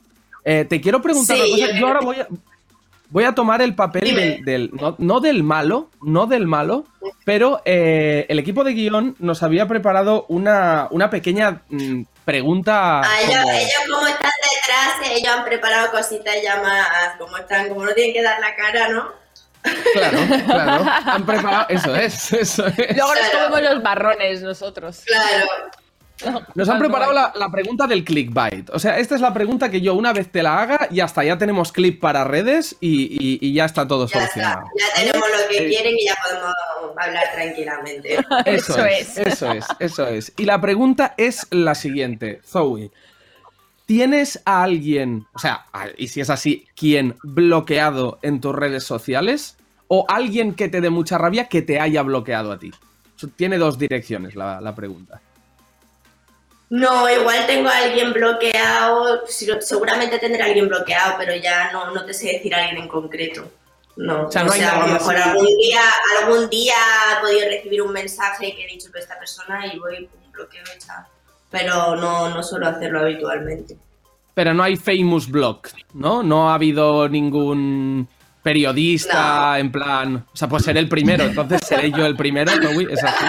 [0.45, 1.73] Eh, te quiero preguntar Sí, una cosa.
[1.75, 2.29] yo Yo ahora voy a,
[3.13, 6.85] voy a tomar el papel del, del- no, no del malo, no del malo,
[7.25, 13.01] pero eh, el equipo de guion nos había preparado una, una pequeña mm, pregunta.
[13.03, 17.69] Ah, ellos, como- ellos como están detrás, ellos han preparado cositas ya más, como están,
[17.69, 19.23] como no tienen que dar la cara, ¿no?
[19.93, 20.85] Claro, claro.
[21.07, 21.67] Han preparado.
[21.69, 22.97] Eso es, eso es.
[22.97, 23.49] Luego nos Claro.
[23.51, 25.03] comemos los marrones nosotros.
[25.07, 25.47] Claro.
[26.55, 28.71] Nos han preparado la, la pregunta del clickbait.
[28.71, 31.25] O sea, esta es la pregunta que yo una vez te la haga y hasta
[31.25, 34.67] ya tenemos clip para redes y, y- y ya está todo Ya está, solucionado.
[34.79, 36.55] ya tenemos lo que Eh, quieren y ya podemos
[36.97, 38.15] hablar tranquilamente.
[38.47, 39.27] Eso, Eso es, es.
[39.27, 40.33] eso es, eso es.
[40.37, 42.91] Y la pregunta es la siguiente, Zoe.
[43.87, 45.67] ¿Tienes a alguien, o sea,
[45.99, 49.57] y si es así, quién bloqueado en tus redes sociales?
[49.89, 52.71] ¿O alguien que te dé mucha rabia que te haya bloqueado a ti?
[53.37, 55.21] Tiene dos direcciones la, la pregunta.
[56.73, 59.25] No, igual tengo a alguien bloqueado,
[59.61, 62.89] seguramente tendré a alguien bloqueado, pero ya no, no te sé decir a alguien en
[62.89, 63.47] concreto.
[63.97, 65.83] No, O sea, no hay a lo mejor algún día,
[66.19, 66.73] algún día
[67.13, 70.63] he podido recibir un mensaje que he dicho que esta persona y voy un bloqueo
[70.75, 71.07] hecha.
[71.51, 73.77] Pero no, no suelo hacerlo habitualmente.
[74.33, 76.23] Pero no hay famous block, ¿no?
[76.23, 78.09] No ha habido ningún
[78.43, 79.57] periodista No.
[79.57, 80.27] en plan.
[80.33, 83.27] O sea, pues seré el primero, entonces seré yo el primero, Zoe, es así.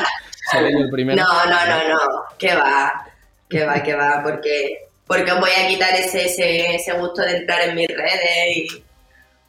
[0.49, 1.21] Seré yo el primero.
[1.21, 3.02] No, no, no, no, que va,
[3.53, 7.37] que va, que va, porque, porque os voy a quitar ese, ese, ese gusto de
[7.37, 8.83] entrar en mis redes y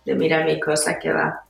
[0.04, 1.40] de mirar mis cosas, que va.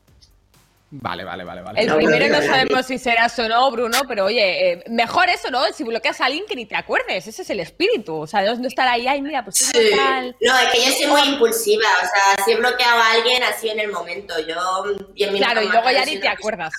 [0.97, 1.81] Vale, vale, vale, vale.
[1.81, 5.51] El No, primero no sabemos si serás o no, Bruno, pero oye, eh, mejor eso,
[5.51, 5.65] ¿no?
[5.73, 8.15] Si bloqueas a alguien que ni te acuerdes, ese es el espíritu.
[8.21, 9.91] O sea, no no estar ahí, ay, mira, pues Sí.
[9.97, 10.37] tal.
[10.41, 13.69] No, es que yo soy muy impulsiva, o sea, si he bloqueado a alguien así
[13.71, 16.73] en el momento, yo 10 minutos Claro, y luego ya ni te acuerdas.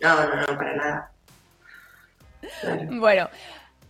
[0.00, 1.12] No, no, no, para nada.
[2.60, 2.82] Claro.
[2.90, 3.30] Bueno,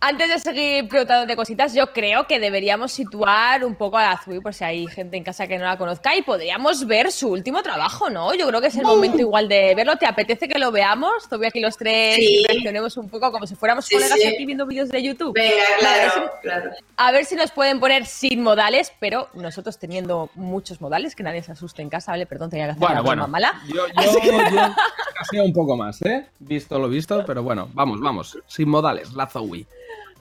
[0.05, 4.41] antes de seguir preguntándote cositas, yo creo que deberíamos situar un poco a la Zui,
[4.41, 7.63] por si hay gente en casa que no la conozca, y podríamos ver su último
[7.63, 8.33] trabajo, ¿no?
[8.33, 9.95] Yo creo que es el momento igual de verlo.
[9.95, 11.23] ¿Te apetece que lo veamos?
[11.29, 12.39] Todavía aquí los tres Sí.
[12.41, 14.27] y reaccionemos un poco como si fuéramos Sí, colegas sí.
[14.27, 15.33] aquí viendo vídeos de YouTube.
[15.33, 15.53] Venga,
[16.41, 16.71] claro.
[16.97, 21.41] A ver si nos pueden poner sin modales, pero nosotros teniendo muchos modales, que nadie
[21.43, 22.25] se asuste en casa, ¿vale?
[22.25, 23.27] Perdón, tenía que hacer Bueno, una bueno.
[23.29, 23.53] mala.
[23.67, 24.19] Yo, yo,
[24.51, 24.75] yo
[25.15, 26.25] caseo un poco más, ¿eh?
[26.39, 28.37] Visto lo visto, pero bueno, vamos, vamos.
[28.47, 29.65] Sin modales, la Zoe.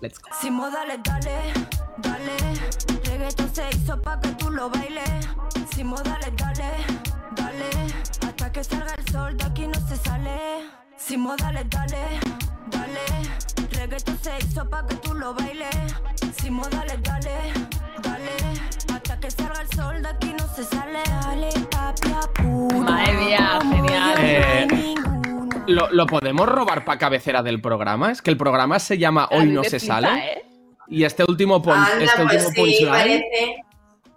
[0.03, 0.31] Let's go.
[0.41, 1.53] Sin modales, dale,
[1.99, 2.37] dale.
[3.05, 5.29] Reggaeton se hizo pa' que tú lo bailes.
[5.73, 6.71] Sin modales, dale,
[7.37, 7.71] dale.
[8.27, 10.67] Hasta que salga el sol, de aquí no se sale.
[10.97, 12.19] Sin modales, dale,
[12.67, 13.05] dale.
[13.71, 15.95] Reggaeton se hizo pa' que tú lo bailes.
[16.37, 17.53] Sin modales, dale,
[18.03, 18.37] dale.
[18.93, 21.01] Hasta que salga el sol, de aquí no se sale.
[21.23, 22.43] Dale, papi.
[22.75, 24.15] Madre mía, genial.
[24.19, 25.32] Eh.
[25.69, 28.11] ¿Lo, lo podemos robar para cabecera del programa?
[28.11, 30.09] Es que el programa se llama Hoy no se flipa, sale.
[30.33, 30.45] ¿eh?
[30.89, 32.91] Y este último, pun- Anda, este pues último sí, punchline.
[32.91, 33.65] parece.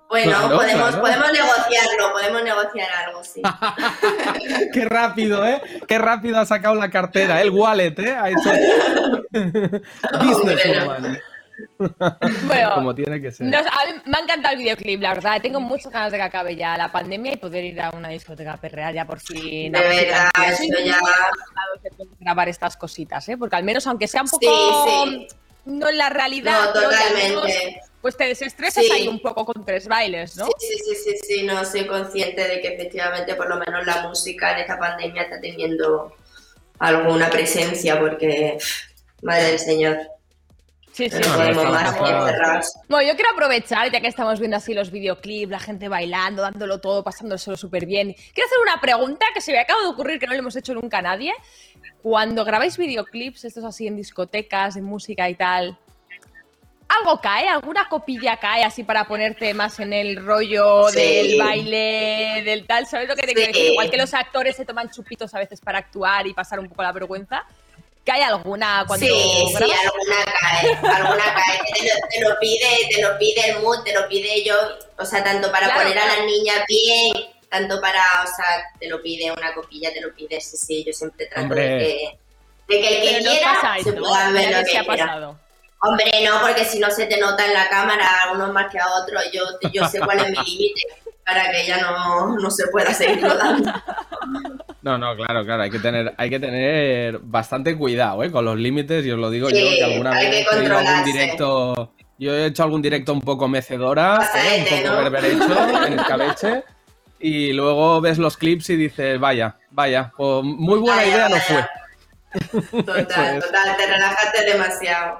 [0.09, 1.01] Bueno, Claro, podemos, claro.
[1.01, 3.41] podemos negociarlo, podemos negociar algo, sí.
[4.73, 5.61] Qué rápido, ¿eh?
[5.87, 8.15] Qué rápido ha sacado la cartera, el wallet, ¿eh?
[8.15, 8.49] Ha hecho
[10.23, 11.19] businesswoman.
[12.47, 13.47] Bueno, Como tiene que ser.
[13.47, 15.41] Nos- a mí me ha encantado el videoclip, la verdad.
[15.41, 18.57] Tengo muchas ganas de que acabe ya la pandemia y poder ir a una discoteca
[18.57, 19.71] perrear ya por fin.
[19.71, 20.99] De verdad, Yo eso ya.
[22.19, 23.37] grabar estas cositas, ¿eh?
[23.37, 24.45] Porque al menos, aunque sea un poco.
[24.45, 25.27] Sí, sí.
[25.65, 27.81] No en la realidad, No, totalmente.
[27.99, 28.91] pues te desestresas Sí.
[28.91, 30.45] ahí un poco con tres bailes, ¿no?
[30.45, 34.03] Sí, sí, sí, sí, sí, no, soy consciente de que efectivamente por lo menos la
[34.07, 36.15] música en esta pandemia está teniendo
[36.77, 38.59] alguna presencia porque,
[39.23, 39.97] madre del señor,
[40.95, 41.19] Sí, sí.
[41.21, 42.79] no No, podemos no, más.
[42.87, 46.79] Bueno, yo quiero aprovechar, ya que estamos viendo así los videoclips, la gente bailando, dándolo
[46.79, 48.13] todo, pasándoselo súper bien.
[48.33, 50.73] Quiero hacer una pregunta que se me acaba de ocurrir que no le hemos hecho
[50.73, 51.33] nunca a nadie.
[52.01, 55.77] Cuando grabáis videoclips, estos así en discotecas, en música y tal,
[56.87, 57.49] ¿algo cae?
[57.49, 60.99] ¿Alguna copilla cae así para ponerte más en el rollo Sí.
[60.99, 62.85] del baile, del tal?
[62.87, 63.59] ¿Sabes lo que te quiero Sí.
[63.59, 63.71] decir?
[63.73, 66.83] Igual que los actores se toman chupitos a veces para actuar y pasar un poco
[66.83, 67.43] la vergüenza.
[68.05, 71.59] ¿Cae alguna cuando Sí, alguna cae, alguna cae.
[71.65, 74.55] que Te lo, te lo pide, te lo pide el mood, te lo pide yo,
[74.97, 76.17] o sea, tanto para Claro, poner a claro.
[76.21, 77.13] las niñas bien,
[77.49, 80.93] tanto para, o sea, te lo pide una copilla, te lo pide, sí, sí, yo
[80.93, 81.63] siempre trato Hombre.
[81.63, 82.19] de que,
[82.75, 85.05] de que el que Pero quiera se pueda ver lo que se que ha quiera.
[85.05, 85.39] pasado.
[85.81, 88.87] Hombre, no, porque si no se te nota en la cámara, unos más que a
[89.01, 90.81] otros, yo, yo sé cuál es mi límite
[91.25, 93.71] para que ella no, no se pueda seguir rodando.
[94.85, 98.29] No, no, claro, claro, hay que tener, hay que tener bastante cuidado ¿eh?
[98.29, 101.91] con los límites, y os lo digo Sí, yo, que alguna vez he algún directo,
[102.19, 104.59] yo he hecho algún directo un poco mecedora, ¿eh?
[104.59, 105.01] Un poco ¿no?
[105.01, 106.63] berberecho, en escabeche,
[107.19, 111.37] y luego ves los clips y dices, vaya, vaya, pues muy buena Vaya, idea no
[111.37, 112.83] fue.
[112.83, 112.99] Total,
[113.37, 113.43] es.
[113.43, 115.17] total, te relajaste demasiado.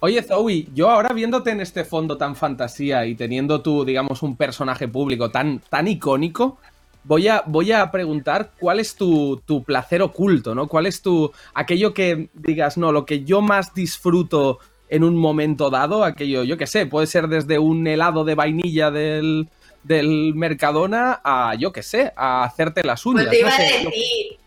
[0.00, 4.36] Oye, Zoe, yo ahora viéndote en este fondo tan fantasía y teniendo tú, digamos, un
[4.36, 6.58] personaje público tan, tan icónico,
[7.04, 10.68] voy a, voy a preguntar cuál es tu, tu placer oculto, ¿no?
[10.68, 11.32] ¿Cuál es tu.
[11.54, 14.58] aquello que digas, no, lo que yo más disfruto
[14.88, 18.90] en un momento dado, aquello, yo qué sé, puede ser desde un helado de vainilla
[18.90, 19.48] del,
[19.84, 23.26] del Mercadona a, yo qué sé, a hacerte las uñas.
[23.26, 24.38] Pues te iba no a decir,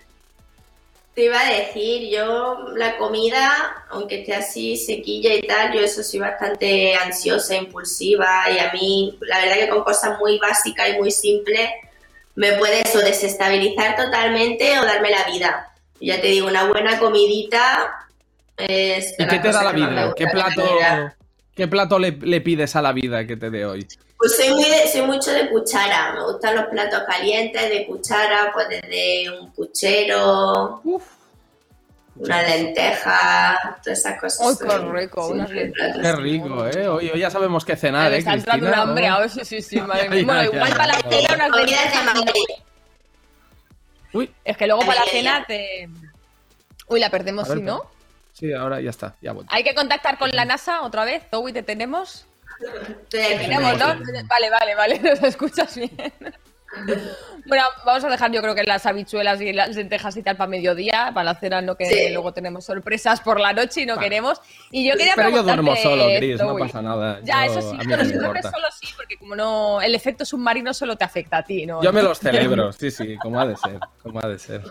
[1.13, 6.04] te iba a decir, yo la comida, aunque esté así sequilla y tal, yo eso
[6.04, 10.98] soy bastante ansiosa, impulsiva y a mí, la verdad que con cosas muy básicas y
[10.98, 11.70] muy simples,
[12.36, 15.69] me puede eso desestabilizar totalmente o darme la vida.
[16.00, 18.08] Ya te digo, una buena comidita
[18.58, 19.13] es...
[19.17, 20.13] ¿Y qué te da la vida?
[20.15, 20.63] ¿Qué plato,
[21.56, 23.88] qué plato le, le pides a la vida que te dé hoy?
[24.17, 28.52] Pues soy, muy de- soy mucho de cuchara, me gustan los platos calientes de cuchara,
[28.54, 30.82] pues desde un puchero,
[32.15, 34.62] una lenteja, todas esas cosas.
[34.62, 35.28] ¡Ay, qué rico!
[35.28, 35.97] Unas lentejas.
[36.02, 36.88] Qué rico, ¿eh?
[36.88, 39.15] Hoy, hoy ya sabemos qué cenar, ¿eh, está entrando un hambre ¿no?
[39.15, 40.23] ahora, sí, sí, sí, madre mía.
[40.26, 42.43] Bueno, igual ya, para la cena unas lentejas, Madrid.
[44.13, 45.43] Uy, Es que luego para la cena ay.
[45.47, 45.89] te...
[46.88, 47.89] Uy, la perdemos, sí, ¿no?
[48.34, 49.34] sí, ahora ya está, ya.
[49.47, 51.23] Hay que contactar con la NASA otra vez.
[51.32, 52.28] Zoe, ¿te tenemos?
[52.47, 52.93] Aquí.
[53.10, 53.88] Tenemos, ¿no?
[54.28, 55.91] Vale, vale, vale, nos escuchas bien.
[57.46, 60.50] Bueno, vamos a dejar yo creo que las habichuelas y las lentejas y tal para
[60.50, 62.10] mediodía, para la cena no que Sí.
[62.14, 64.40] luego tenemos sorpresas por la noche y no queremos.
[64.72, 67.20] Y yo quería Pero yo duermo solo, Gris, no pasa nada.
[67.22, 70.74] Ya, Yo- eso sí, pero si duermes solo sí, porque como no, el efecto submarino
[70.74, 71.84] solo te afecta a ti, ¿no?
[71.84, 74.62] Yo me los celebro, sí, sí, como ha de ser, como ha de ser.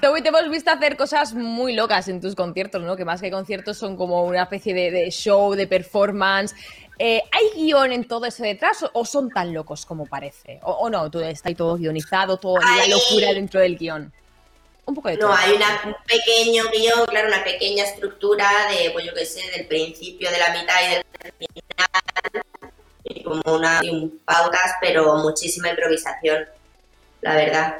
[0.00, 2.96] Zoe, te hemos visto hacer cosas muy locas en tus conciertos, ¿no?
[2.96, 6.54] Que más que conciertos son como una especie de, de show, de performance.
[6.98, 10.60] Eh, ¿Hay guion en todo eso detrás o, o son tan locos como parece?
[10.62, 14.12] O, o no, todo está ahí todo guionizado, toda la locura dentro del guion.
[14.84, 15.28] Un poco de todo.
[15.28, 19.40] No, hay una, un pequeño guion, claro, una pequeña estructura de, pues yo qué sé,
[19.56, 21.04] del principio, de la mitad y del
[21.38, 22.44] final.
[23.04, 26.46] Y como una un pautas, pero muchísima improvisación,
[27.20, 27.76] la verdad.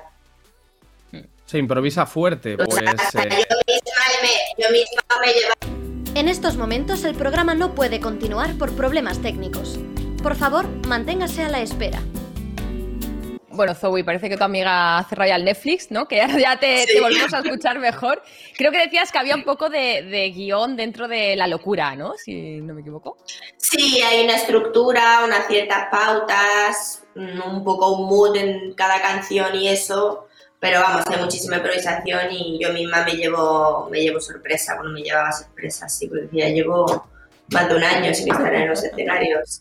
[1.53, 2.77] Se improvisa fuerte, O pues.
[3.11, 7.75] sea, eh, yo misma me, yo misma me llevaba En estos momentos el programa no
[7.75, 9.79] puede continuar por problemas técnicos.
[10.23, 12.01] Por favor, manténgase a la espera.
[13.51, 16.09] Bueno, Zoe, parece que tu amiga ha cerrado ya el Netflix, ¿no?
[16.09, 16.95] Que ahora ya te, Sí.
[16.95, 18.23] te volvemos a escuchar mejor.
[18.57, 22.15] Creo que decías que había un poco de, de guion dentro de la locura, ¿no?
[22.17, 23.19] Si no me equivoco.
[23.59, 29.69] Sí, hay una estructura, unas ciertas pautas, un poco un mood en cada canción y
[29.69, 30.29] eso,
[30.63, 35.03] pero vamos, hay muchísima improvisación y yo misma me llevo, me llevo sorpresa, bueno, me
[35.03, 37.05] llevaba sorpresa, sí, porque ya llevo
[37.51, 39.61] más de un año sin estar en los escenarios.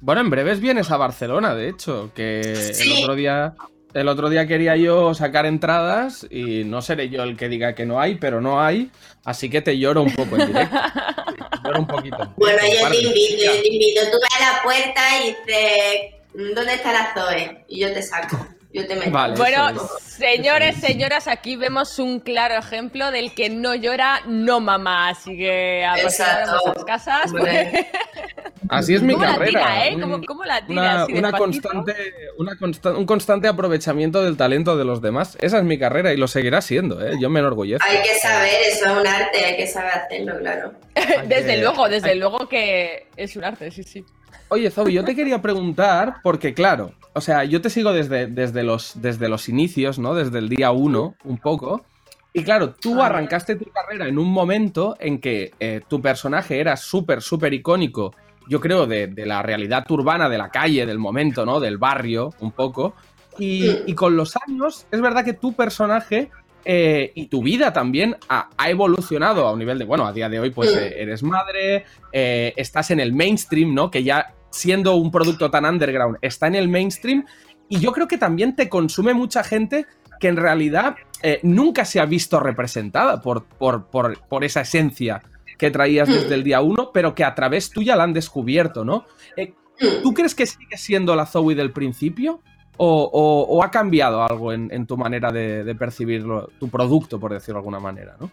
[0.00, 2.92] Bueno, en breves vienes a Barcelona, de hecho, que Sí.
[2.98, 3.54] el otro día.
[3.92, 7.84] El otro día quería yo sacar entradas y no seré yo el que diga que
[7.84, 8.92] no hay, pero no hay,
[9.24, 10.76] así que te lloro un poco en directo.
[10.76, 12.34] Te lloro un poquito.
[12.36, 16.74] Bueno, yo te invito, yo te invito, tú vas a la puerta y dices, ¿dónde
[16.74, 17.64] está la Zoe?
[17.66, 19.10] Y yo te saco, yo te meto.
[19.10, 19.36] Vale.
[19.36, 20.02] Bueno, es.
[20.02, 25.08] señores, señoras, aquí vemos un claro ejemplo del que no llora, no mamá.
[25.10, 27.32] Así que a vuestras casas.
[28.68, 29.48] Así es mi ¿Cómo la carrera.
[29.50, 29.96] tira, eh?
[30.00, 30.80] ¿Cómo, cómo la tira?
[30.82, 31.68] una, así una despacito?
[31.70, 31.94] constante,
[32.36, 35.38] una consta- un constante aprovechamiento del talento de los demás.
[35.40, 37.12] Esa es mi carrera y lo seguirá siendo, ¿eh?
[37.20, 37.86] Yo me enorgullezco.
[37.88, 40.72] Hay que saber, eso es un arte, hay que saber hacerlo, claro.
[41.28, 44.04] desde que- luego, desde hay- luego que es un arte, sí, sí.
[44.48, 48.62] Oye, Zoe, yo te quería preguntar, porque claro, o sea, yo te sigo desde, desde,
[48.62, 50.14] los, desde los inicios, ¿no?
[50.14, 51.84] Desde el día uno, un poco.
[52.32, 56.76] Y claro, tú arrancaste tu carrera en un momento en que eh, tu personaje era
[56.76, 58.14] súper, súper icónico,
[58.48, 61.60] yo creo, de, de la realidad urbana, de la calle, del momento, ¿no?
[61.60, 62.94] Del barrio, un poco.
[63.38, 66.30] Y, y con los años, es verdad que tu personaje
[66.64, 70.28] eh, y tu vida también ha, ha evolucionado a un nivel de, bueno, a día
[70.28, 73.90] de hoy pues eh, eres madre, eh, estás en el mainstream, ¿no?
[73.90, 77.24] Que ya siendo un producto tan underground está en el mainstream
[77.68, 79.86] y yo creo que también te consume mucha gente
[80.20, 85.22] que en realidad eh, nunca se ha visto representada por, por, por, por esa esencia
[85.58, 89.06] que traías desde el día uno, pero que a través tuya la han descubierto, ¿no?
[89.36, 89.54] Eh,
[90.02, 92.40] ¿Tú crees que sigue siendo la Zoe del principio?
[92.80, 96.24] ¿O, ha cambiado algo en, tu manera de, de percibir
[96.60, 98.30] tu producto, por decirlo de alguna manera, ¿no?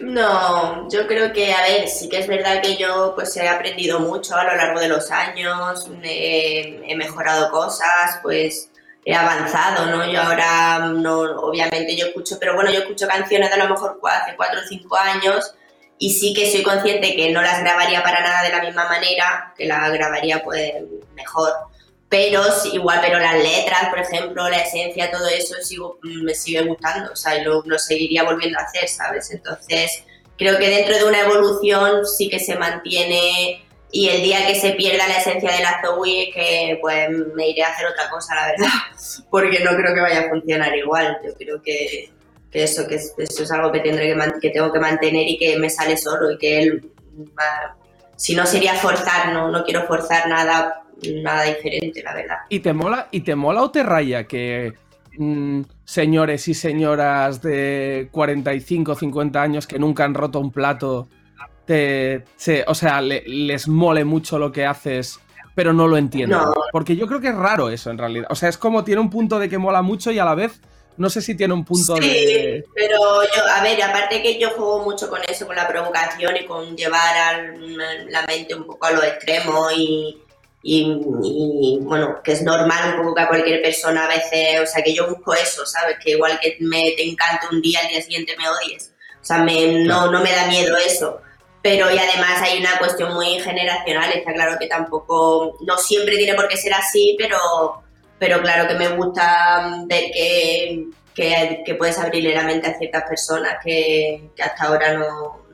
[0.00, 3.98] No, yo creo que, a ver, sí que es verdad que yo pues he aprendido
[3.98, 8.70] mucho a lo largo de los años, he, mejorado cosas, pues
[9.04, 10.08] he avanzado, ¿no?
[10.10, 13.98] Yo ahora, no, obviamente yo escucho, pero bueno, yo escucho canciones de a lo mejor
[14.04, 15.52] hace cuatro o cinco años
[15.98, 19.52] y sí que soy consciente que no las grabaría para nada de la misma manera,
[19.56, 20.74] que las grabaría pues
[21.16, 21.52] mejor.
[22.08, 22.42] Pero
[22.72, 27.12] igual, pero las letras, por ejemplo, la esencia, todo eso sigo, mm, me sigue gustando,
[27.12, 29.30] o sea, lo, lo seguiría volviendo a hacer, ¿sabes?
[29.30, 30.04] Entonces,
[30.38, 34.72] creo que dentro de una evolución sí que se mantiene y el día que se
[34.72, 38.34] pierda la esencia de la Zoe es que pues me iré a hacer otra cosa,
[38.34, 38.72] la verdad,
[39.30, 41.18] porque no creo que vaya a funcionar igual.
[41.24, 42.10] Yo creo que,
[42.50, 45.38] que eso que es, eso es algo que tendré que, que tengo que mantener y
[45.38, 46.92] que me sale solo y que él
[48.16, 50.82] si no sería forzar, no, no quiero forzar nada,
[51.22, 52.36] nada diferente, la verdad.
[52.48, 54.72] ¿Y te mola, y te mola o te raya que
[55.18, 61.08] mm, señores y señoras de 45, 50 años que nunca han roto un plato,
[61.64, 65.20] te, se- o sea, le- les mole mucho lo que haces,
[65.54, 66.38] pero no lo entienden?
[66.38, 66.54] No.
[66.72, 68.26] Porque yo creo que es raro eso en realidad.
[68.30, 70.60] O sea, es como tiene un punto de que mola mucho y a la vez
[70.96, 72.64] no sé si tiene un punto Sí, de...
[72.74, 76.44] pero yo, a ver, aparte que yo juego mucho con eso, con la provocación y
[76.44, 77.76] con llevar al-
[78.10, 80.20] la mente un poco a los extremos y,
[80.62, 84.66] y, y, bueno, que es normal un poco que a cualquier persona a veces, o
[84.66, 85.96] sea, que yo busco eso, ¿sabes?
[86.02, 88.92] Que igual que me te encanta un día, al día siguiente me odies.
[89.20, 91.20] O sea, me, no, no me da miedo eso.
[91.62, 96.34] Pero y además hay una cuestión muy generacional, está claro que tampoco, no siempre tiene
[96.34, 97.38] por qué ser así, pero,
[98.18, 103.04] pero claro que me gusta ver que, que, que puedes abrirle la mente a ciertas
[103.04, 105.44] personas que, que hasta ahora no,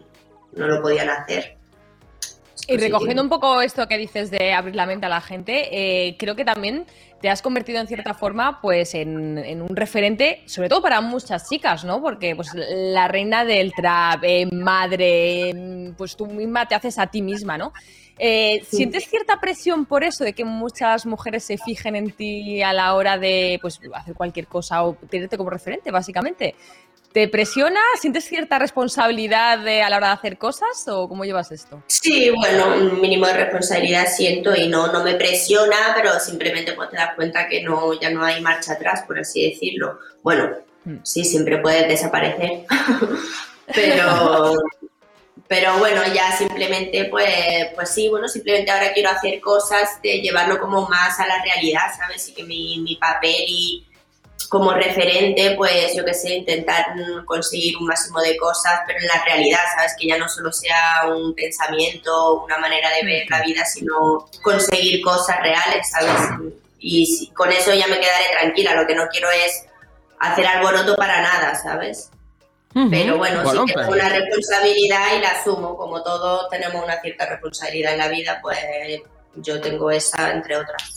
[0.53, 1.54] no lo podían hacer.
[2.69, 5.69] Y que- recogiendo un poco esto que dices de abrir la mente a la gente,
[6.09, 6.87] eh, creo que también
[7.21, 11.49] te has convertido en cierta forma pues en, en un referente, sobre todo para muchas
[11.49, 12.03] chicas, ¿no?
[12.03, 17.07] Porque pues la reina del trap, eh, madre, eh, pues tú misma te haces a
[17.07, 17.73] ti misma, ¿no?
[18.19, 18.77] Eh, Sí.
[18.77, 22.95] ¿Sientes cierta presión por eso, de que muchas mujeres se fijen en ti a la
[22.95, 26.55] hora de pues, hacer cualquier cosa o tenerte como referente, básicamente?
[27.15, 27.79] ¿Te presiona?
[28.01, 31.81] ¿Sientes cierta responsabilidad de- a la hora de hacer cosas o cómo llevas esto?
[31.87, 36.91] Sí, bueno, un mínimo de responsabilidad siento y no, no me presiona, pero simplemente pues
[36.91, 40.01] te das cuenta que no, ya no hay marcha atrás, por así decirlo.
[40.25, 40.51] Bueno,
[40.87, 40.99] Hmm.
[41.05, 42.67] sí, siempre puedes desaparecer,
[43.75, 44.53] pero,
[45.49, 47.29] pero bueno, ya simplemente pues,
[47.75, 51.87] pues sí, bueno, simplemente ahora quiero hacer cosas de llevarlo como más a la realidad,
[51.97, 52.29] ¿sabes?
[52.29, 53.87] Y que mi, mi papel y
[54.49, 59.07] como referente, pues yo qué sé, intentar mm, conseguir un máximo de cosas, pero en
[59.07, 59.95] la realidad, ¿sabes?
[59.99, 65.03] Que ya no solo sea un pensamiento, una manera de ver la vida, sino conseguir
[65.03, 66.53] cosas reales, ¿sabes?
[66.79, 69.65] Y con eso ya me quedaré tranquila, lo que no quiero es
[70.21, 72.11] hacer alboroto para nada, ¿sabes?
[72.91, 76.83] Pero bueno, Bueno, sí que pero- tengo una responsabilidad y la asumo, como todos tenemos
[76.83, 78.59] una cierta responsabilidad en la vida, pues
[79.37, 80.94] yo tengo esa entre otras.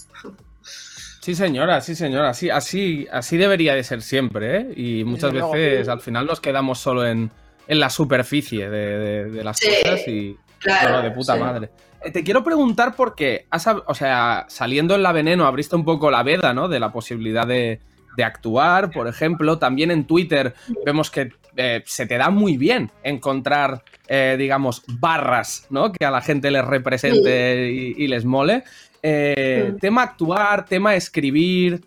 [1.28, 2.34] Sí, señora, sí, señora.
[2.34, 4.68] Sí, así, así debería de ser siempre, ¿eh?
[4.78, 5.52] Y muchas luego.
[5.52, 7.30] veces al final nos quedamos solo en,
[7.68, 10.38] en la superficie de, de- de las Sí, cosas y.
[10.60, 11.02] Claro.
[11.02, 11.40] De puta sí.
[11.42, 11.70] madre.
[12.02, 16.10] Eh, Te quiero preguntar porque, has, o sea, saliendo en la veneno, abriste un poco
[16.12, 16.70] la veda, ¿no?
[16.70, 17.82] De la posibilidad de,
[18.16, 19.60] de actuar, por ejemplo.
[19.60, 20.54] También en Twitter
[20.86, 25.92] vemos que eh, se te da muy bien encontrar, eh, digamos, barras, ¿no?
[25.92, 28.64] Que a la gente les represente y, y les mole.
[29.04, 29.78] Eh, Mm.
[29.80, 31.84] Tema actuar, tema escribir.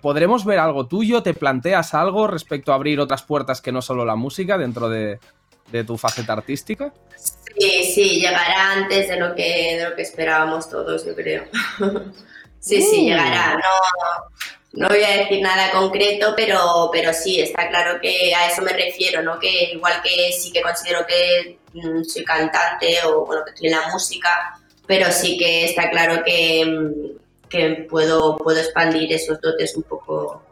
[0.00, 1.22] ¿Podremos ver algo tuyo?
[1.22, 5.20] ¿Te planteas algo respecto a abrir otras puertas que no solo la música dentro de,
[5.70, 6.92] de tu faceta artística?
[7.56, 11.44] Sí, sí, llegará antes de lo que, de lo que esperábamos todos, yo creo.
[12.58, 13.08] sí, sí, Uh.
[13.10, 13.54] llegará.
[13.54, 13.60] No,
[14.72, 18.72] no voy a decir nada concreto, pero, pero sí, está claro que a eso me
[18.72, 19.38] refiero, ¿no?
[19.38, 23.74] Que igual que sí que considero que mm, soy cantante o bueno, que estoy en
[23.80, 29.74] la música, pero sí que está claro que, mm, que puedo, puedo expandir esos dotes
[29.76, 30.42] un poco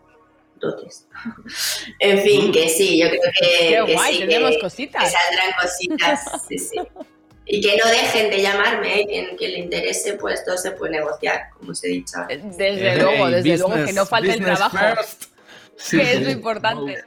[0.56, 1.06] dotes.
[2.00, 5.04] en fin, que sí, yo creo que, Qué que guay, sí, tenemos que- cositas.
[5.04, 6.76] que saldrán cositas, sí, sí.
[7.50, 9.06] Y que no dejen de llamarme, ¿eh?
[9.08, 12.18] quien, quien le interese, pues todo se puede negociar, como os he dicho.
[12.18, 12.56] antes.
[12.58, 14.76] Desde luego, desde luego, que no falte el trabajo.
[15.76, 17.04] Sí, que es lo importante.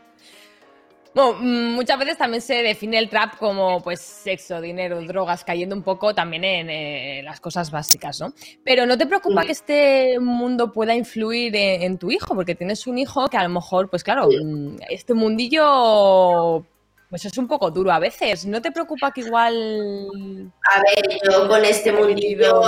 [1.14, 5.76] Bueno, mm, muchas veces también se define el trap como pues sexo, dinero, drogas, cayendo
[5.76, 8.34] un poco también en eh, las cosas básicas, ¿no?
[8.64, 9.48] Pero ¿no te preocupa Sí.
[9.48, 12.34] que este mundo pueda influir en, en tu hijo?
[12.34, 16.66] Porque tienes un hijo que a lo mejor, pues claro, mm, este mundillo
[17.12, 18.46] pues es un poco duro a veces.
[18.46, 20.50] ¿No te preocupa que igual...
[20.74, 22.64] A ver, yo con este mundillo,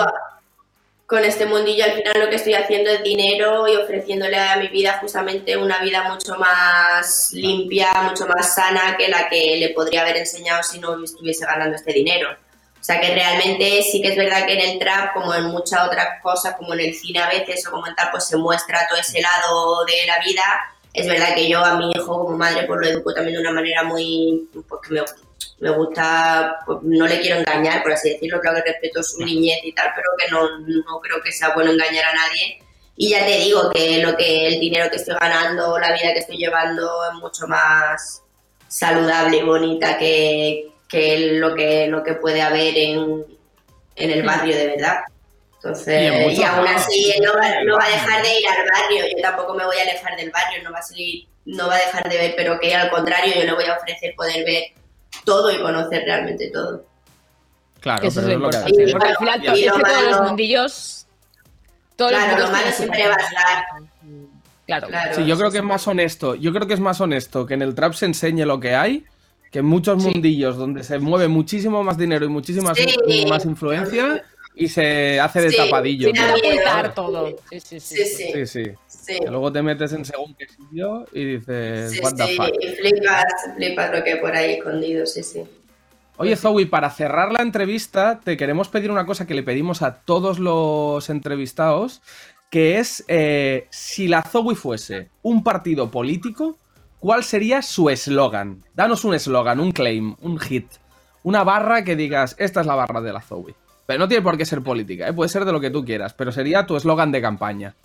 [1.06, 4.68] con este mundillo al final lo que estoy haciendo es dinero y ofreciéndole a mi
[4.68, 10.02] vida justamente una vida mucho más limpia, mucho más sana que la que le podría
[10.02, 12.30] haber enseñado si no estuviese ganando este dinero.
[12.34, 15.88] O sea que realmente sí que es verdad que en el trap, como en muchas
[15.88, 18.86] otras cosas, como en el cine a veces o como en tal, pues se muestra
[18.90, 20.44] todo ese lado de la vida.
[20.94, 23.52] Es verdad que yo a mi hijo como madre pues lo educo también de una
[23.52, 25.02] manera muy, pues que me,
[25.60, 29.60] me gusta, pues, no le quiero engañar, por así decirlo, claro que respeto su niñez
[29.64, 32.62] y tal, pero que no, no creo que sea bueno engañar a nadie.
[32.96, 36.20] Y ya te digo que lo que el dinero que estoy ganando, la vida que
[36.20, 38.22] estoy llevando es mucho más
[38.68, 43.26] saludable y bonita que, que lo que lo que puede haber en,
[43.96, 45.00] en el barrio de verdad.
[45.64, 48.30] Y en Entonces, y, muchos aún así él no va, no va a dejar de
[48.40, 51.28] ir al barrio, yo tampoco me voy a alejar del barrio, no va a seguir,
[51.46, 54.14] no va a dejar de ver, pero que al contrario yo le voy a ofrecer
[54.16, 54.64] poder ver
[55.24, 56.86] todo y conocer realmente todo.
[57.80, 58.72] Claro, Que eso es pero lo es lo que.
[58.72, 61.08] Y- Porque al final y lo todos los mundillos...
[61.96, 63.66] Todos los Claro, lo malo siempre va a estar.
[64.66, 64.88] Claro.
[64.88, 65.16] Claro.
[65.16, 66.36] Sí, yo creo que es más honesto.
[66.36, 69.06] Yo creo que es más honesto que en el trap se enseñe lo que hay,
[69.52, 70.10] que en muchos Sí.
[70.10, 73.26] mundillos donde se mueve muchísimo más dinero y muchísima Sí.
[73.30, 74.24] más influencia
[74.56, 76.10] y se hace de Sí, tapadillo.
[76.10, 77.28] ocultar todo.
[77.50, 77.96] Sí, sí, sí.
[77.98, 78.72] Sí, sí, Sí, sí.
[78.88, 79.20] sí.
[79.20, 82.50] Que luego te metes en según qué sitio y dices, Sí, what the sí, fuck.
[82.62, 83.24] y flipas,
[83.56, 85.44] flipas lo que hay por ahí escondido, sí, sí.
[86.18, 89.96] Oye, Zoe, para cerrar la entrevista, te queremos pedir una cosa que le pedimos a
[90.02, 92.04] todos los entrevistados,
[92.52, 96.56] que es eh, si la Zoe fuese un partido político,
[97.00, 98.64] ¿cuál sería su eslogan?
[98.76, 100.68] Danos un eslogan, un claim, un hit,
[101.24, 103.56] una barra que digas, esta es la barra de la Zoe.
[103.86, 105.14] Pero no tiene por qué ser política, ¿eh?
[105.14, 107.76] puede ser de lo que tú quieras, pero sería tu eslogan de campaña.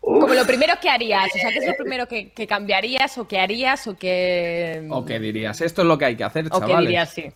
[0.00, 3.28] Como lo primero que harías, o sea, ¿qué es lo primero que, que cambiarías o
[3.28, 4.86] que harías o que...
[4.90, 5.60] ¿O qué dirías?
[5.60, 6.88] Esto es lo que hay que hacer, o que chavales.
[6.88, 7.30] dirías, sí.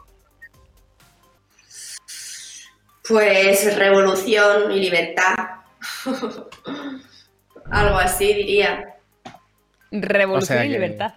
[3.09, 5.35] Pues revolución y libertad.
[7.71, 8.95] Algo así diría.
[9.91, 11.15] Revolución O sea y que- libertad.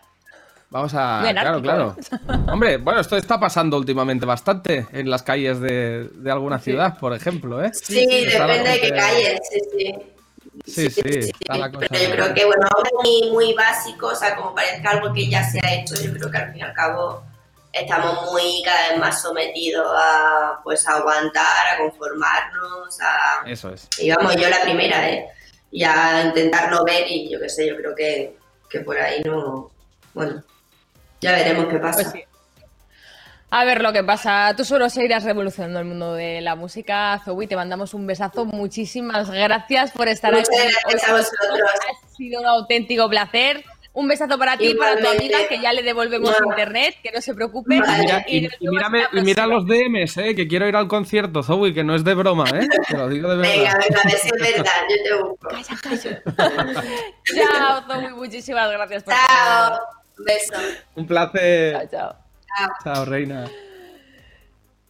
[0.69, 1.25] Vamos a.
[1.31, 1.95] Claro, claro.
[2.51, 7.13] Hombre, bueno, esto está pasando últimamente bastante en las calles de, de alguna ciudad, por
[7.13, 7.71] ejemplo, ¿eh?
[7.73, 9.95] Sí, depende de qué calle, sí, sí.
[10.65, 11.87] Sí, sí, está la cosa.
[11.89, 15.29] Pero yo creo que, bueno, algo muy, muy básico, o sea, como parezca algo que
[15.29, 17.23] ya se ha hecho, yo creo que al fin y al cabo
[17.71, 23.49] estamos muy cada vez más sometidos a, pues, a aguantar, a conformarnos, a...
[23.49, 23.87] Eso es.
[23.99, 25.27] Y vamos, yo la primera, ¿eh?
[25.71, 28.35] Y a intentar no ver y yo qué sé, yo creo que,
[28.69, 29.71] que por ahí no...
[30.13, 30.43] Bueno,
[31.21, 32.01] ya veremos qué pasa.
[32.01, 32.23] Pues sí.
[33.49, 34.53] A ver lo que pasa.
[34.57, 37.47] Tú solo seguirás revolucionando el mundo de la música, Zoe.
[37.47, 38.43] Te mandamos un besazo.
[38.45, 40.57] Muchísimas gracias por estar Muchas aquí.
[40.83, 41.59] gracias a vosotros.
[42.11, 43.63] Ha sido un auténtico placer.
[43.93, 46.51] Un besazo para ti y para tu amiga, que ya le devolvemos Mua.
[46.51, 47.79] internet, que no se preocupe.
[47.79, 50.35] Mira, y, y mírame- y mira los DMs, ¿eh?
[50.35, 52.67] Que quiero ir al concierto, Zoe, que no es de broma, ¿eh?
[52.87, 53.53] Te lo digo de verdad.
[53.55, 55.49] Venga, venga, a ver si es verdad, yo te busco.
[57.23, 58.09] Chao, Zoe.
[58.11, 59.79] Muchísimas gracias por Chao,
[60.17, 60.53] un beso.
[60.95, 61.73] Un placer.
[61.73, 62.15] Chao, chao.
[62.57, 62.69] Chao.
[62.83, 63.45] Chao, reina.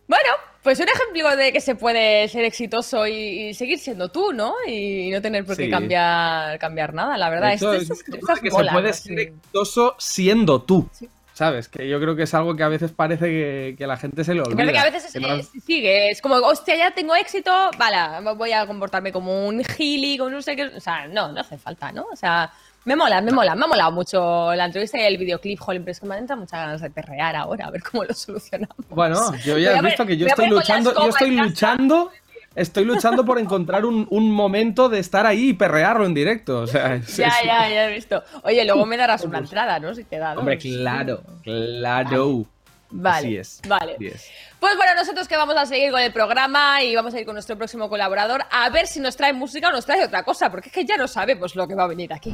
[0.08, 0.30] Bueno,
[0.64, 3.14] pues un ejemplo de que se puede ser exitoso y,
[3.50, 4.54] y seguir siendo tú, ¿no?
[4.66, 5.70] Y no tener por qué Sí.
[5.70, 7.54] cambiar, cambiar nada, la verdad.
[7.54, 8.94] Esto Estas- es estas- una estas que se puede ¿no?
[8.94, 10.88] ser exitoso siendo tú.
[10.94, 11.10] Sí.
[11.34, 11.68] ¿Sabes?
[11.68, 14.34] Que yo creo que es algo que a veces parece que, que la gente se
[14.34, 14.56] le Me olvida.
[14.58, 17.52] parece que a veces Que no- es- es- sigue, es como, hostia, ya tengo éxito,
[17.78, 17.98] vale,
[18.36, 20.64] voy a comportarme como un gili, con no sé qué.
[20.66, 22.08] O sea, no, no hace falta, ¿no?
[22.12, 22.52] O sea,
[22.88, 25.92] me mola, me mola, me ha molado mucho la entrevista y el videoclip, jolín, pero
[25.92, 28.78] es que me entra muchas ganas de perrear ahora, a ver cómo lo solucionamos.
[28.90, 32.12] Bueno, yo ya ver- visto que yo estoy luchando, yo estoy luchando,
[32.56, 36.62] estoy luchando por encontrar un, un momento de estar ahí y perrearlo en directo.
[36.62, 38.24] O sea, es- Ya, es- ya, ya he visto.
[38.44, 39.94] Oye, luego me darás una entrada, ¿no?
[39.94, 40.34] Si te da.
[40.34, 40.40] ¿no?
[40.40, 42.46] Hombre, claro, claro.
[42.90, 43.62] Vale, Así es.
[43.68, 43.96] vale.
[43.96, 44.30] así es.
[44.62, 47.36] Pues bueno, nosotros que vamos a seguir con el programa y vamos a ir con
[47.36, 50.70] nuestro próximo colaborador a ver si nos trae música o nos trae otra cosa, porque
[50.70, 52.34] es que ya no sabemos lo que va a venir aquí.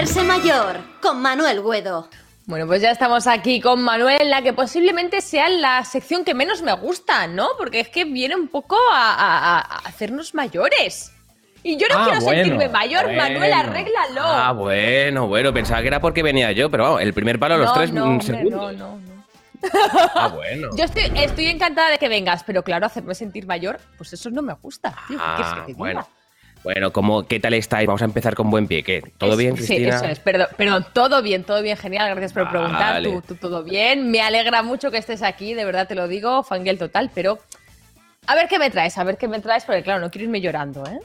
[0.00, 2.08] Hacerse mayor con Manuel Guedo.
[2.46, 6.32] Bueno, pues ya estamos aquí con Manuel, en la que posiblemente sea la sección que
[6.32, 7.48] menos me gusta, ¿no?
[7.58, 11.12] Porque es que viene un poco a, a- a hacernos mayores.
[11.62, 13.56] Y yo no Ah, quiero bueno, sentirme mayor, Manuel, bueno.
[13.56, 14.22] arréglalo.
[14.24, 17.58] Ah, bueno, bueno, pensaba que era porque venía yo, pero vamos, el primer palo a
[17.58, 18.72] los no, tres no, mm, hombre, segundos.
[18.78, 19.24] no, no, no.
[20.14, 20.70] Ah, bueno.
[20.78, 24.40] Yo estoy, estoy encantada de que vengas, pero claro, hacerme sentir mayor, pues eso no
[24.40, 24.94] me gusta.
[25.08, 25.18] tío.
[25.18, 25.78] ¿Qué quieres que Ah, te diga?
[25.78, 26.08] bueno.
[26.62, 27.86] Bueno, ¿cómo, ¿qué tal estáis?
[27.86, 28.82] Vamos a empezar con buen pie.
[28.82, 29.02] ¿Qué?
[29.16, 29.96] ¿Todo Es- bien, Sí, Cristina?
[29.96, 30.18] eso es.
[30.20, 32.10] Perdón, perdón, todo bien, todo bien, genial.
[32.10, 32.94] Gracias por preguntar.
[32.94, 33.10] Vale.
[33.10, 34.10] Tú, tú todo bien.
[34.10, 37.38] Me alegra mucho que estés aquí, de verdad te lo digo, fangirl total, pero
[38.26, 40.40] a ver qué me traes, a ver qué me traes, porque claro, no quiero irme
[40.40, 40.98] llorando, ¿eh?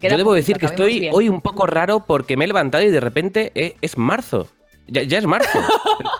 [0.16, 2.98] debo poquito, decir que estoy hoy un poco raro porque me he levantado y de
[2.98, 4.48] repente eh, es marzo.
[4.86, 5.58] Ya, ya es marzo.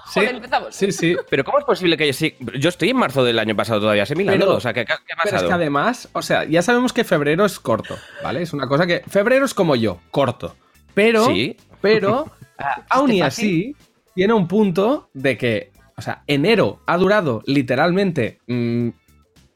[0.06, 0.74] Sí, Joder, empezamos.
[0.76, 1.16] sí, sí.
[1.28, 2.34] Pero ¿cómo es posible que yo sí?
[2.60, 4.52] Yo estoy en marzo del año pasado todavía, asimilándolo.
[4.52, 5.48] Pero- o sea, ¿qué, qué ha Pero es pasado?
[5.48, 8.42] que además, o sea, ya sabemos que febrero es corto, ¿vale?
[8.42, 9.02] Es una cosa que.
[9.08, 10.54] Febrero es como yo, corto.
[10.94, 11.26] Pero.
[11.26, 11.56] Sí.
[11.80, 13.74] Pero, a- aún y así,
[14.14, 15.72] tiene un punto de que.
[15.96, 18.90] O sea, enero ha durado literalmente mm,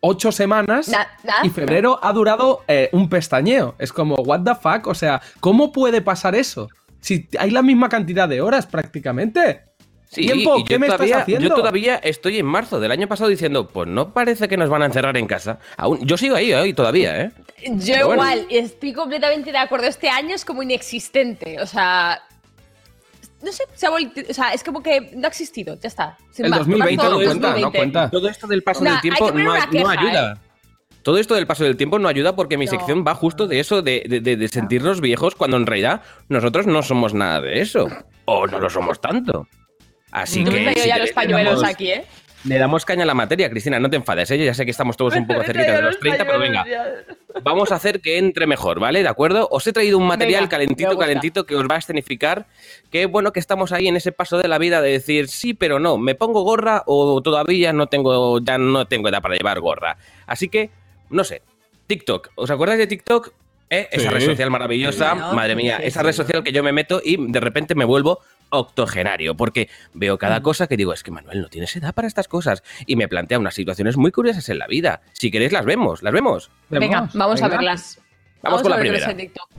[0.01, 0.89] ocho semanas.
[0.89, 3.77] Na- na- y febrero ha durado eh, un pestañeo.
[3.79, 4.89] Es como, what the fuck?
[4.89, 6.69] O sea, ¿cómo puede pasar eso?
[7.01, 9.63] Si hay la misma cantidad de horas prácticamente.
[10.11, 11.49] Sí, Tiempo, ¿qué me todavía, estás haciendo?
[11.49, 14.81] Yo todavía estoy en marzo del año pasado diciendo, pues no parece que nos van
[14.83, 15.59] a encerrar en casa.
[15.77, 17.31] Aún, yo sigo ahí hoy todavía, ¿eh?
[17.67, 18.23] Yo Pero bueno.
[18.23, 19.87] igual, estoy completamente de acuerdo.
[19.87, 21.61] Este año es como inexistente.
[21.61, 22.23] O sea.
[23.43, 24.23] No sé, se ha vuelto.
[24.31, 25.79] O sea, es como que no ha existido.
[25.79, 26.17] Ya está.
[26.33, 26.61] sin El más.
[26.61, 27.79] 2020 Marzo no cuenta, no 2020.
[27.79, 28.11] cuenta.
[28.11, 30.41] Todo esto del paso Nah, del tiempo no, una no queja, ayuda.
[31.03, 32.71] Todo esto del paso del tiempo no ayuda porque mi No.
[32.73, 36.83] sección va justo de eso, de, de- de- sentirnos viejos, cuando en realidad nosotros no
[36.83, 37.89] somos nada de eso.
[38.27, 39.47] O no lo somos tanto.
[40.11, 40.63] Así No me que.
[40.65, 42.05] traído si ya los pañuelos damos- aquí, ¿eh?
[42.45, 44.39] Le damos caña a la materia, Cristina, no te enfades, ¿eh?
[44.45, 46.65] Ya sé que estamos todos un poco cerquita de los 30, pero venga,
[47.43, 49.03] vamos a hacer que entre mejor, ¿vale?
[49.03, 49.49] ¿De acuerdo?
[49.51, 52.47] Os he traído un material Venga, me calentito, calentito que os va a escenificar
[52.93, 55.81] que bueno que estamos ahí en ese paso de la vida de decir sí, pero
[55.81, 59.97] no, me pongo gorra o todavía no tengo, ya no tengo edad para llevar gorra.
[60.29, 60.71] Así que,
[61.11, 61.43] no sé,
[61.87, 63.33] TikTok, ¿os acordáis de TikTok?
[63.71, 63.87] ¿Eh?
[63.93, 65.33] Esa red social maravillosa, Sí, ¿no?
[65.35, 68.21] madre mía, Sí, esa red social que yo me meto y de repente me vuelvo
[68.51, 70.19] octogenario, porque veo Mm.
[70.19, 73.09] cada cosa que digo, es que Manuel no tienes edad para estas cosas, y me
[73.09, 75.03] plantea unas situaciones muy curiosas en la vida.
[75.13, 76.51] Si queréis las vemos, las vemos.
[76.71, 78.01] Venga, vamos a verlas.
[78.43, 79.07] Vamos con a la ver primera.
[79.07, 79.51] ese TikTok.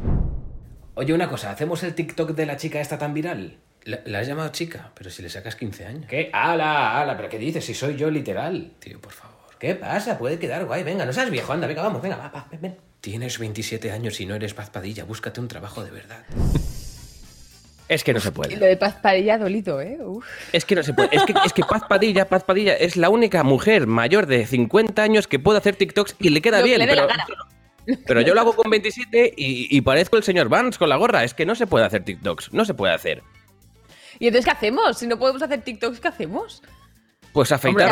[0.95, 3.57] Oye, una cosa, ¿hacemos el TikTok de la chica esta tan viral?
[3.83, 6.05] La, la has llamado chica, pero si le sacas 15 años.
[6.09, 6.29] ¿Qué?
[6.33, 7.15] ¡Hala, hala!
[7.15, 7.63] ¿Pero qué dices?
[7.63, 8.71] Si soy yo literal.
[8.79, 9.28] Tío, por favor.
[9.59, 10.17] ¿Qué pasa?
[10.17, 10.83] Puede quedar guay.
[10.83, 11.51] Venga, no seas viejo.
[11.51, 12.77] Anda, venga, vamos, venga, va, va, ven, ven.
[13.01, 15.03] Tienes 27 años y no eres Paz Padilla.
[15.03, 16.23] Búscate un trabajo de verdad.
[17.89, 18.55] Es que no se puede.
[18.55, 19.97] lo de Paz Padilla ha dolido, ¿eh?
[19.99, 20.23] Uf.
[20.53, 21.09] Es que no se puede.
[21.11, 25.01] Es que, es que Paz Padilla, Paz Padilla es la única mujer mayor de 50
[25.01, 26.87] años que puede hacer TikToks y le queda Lo que bien.
[26.87, 30.97] le pero yo lo hago con 27 y, y parezco el señor Vance con la
[30.97, 31.23] gorra.
[31.23, 32.53] Es que no se puede hacer TikToks.
[32.53, 33.23] No se puede hacer.
[34.19, 34.99] ¿Y entonces qué hacemos?
[34.99, 36.61] Si no podemos hacer TikToks, ¿qué hacemos?
[37.31, 37.85] Pues Hombre,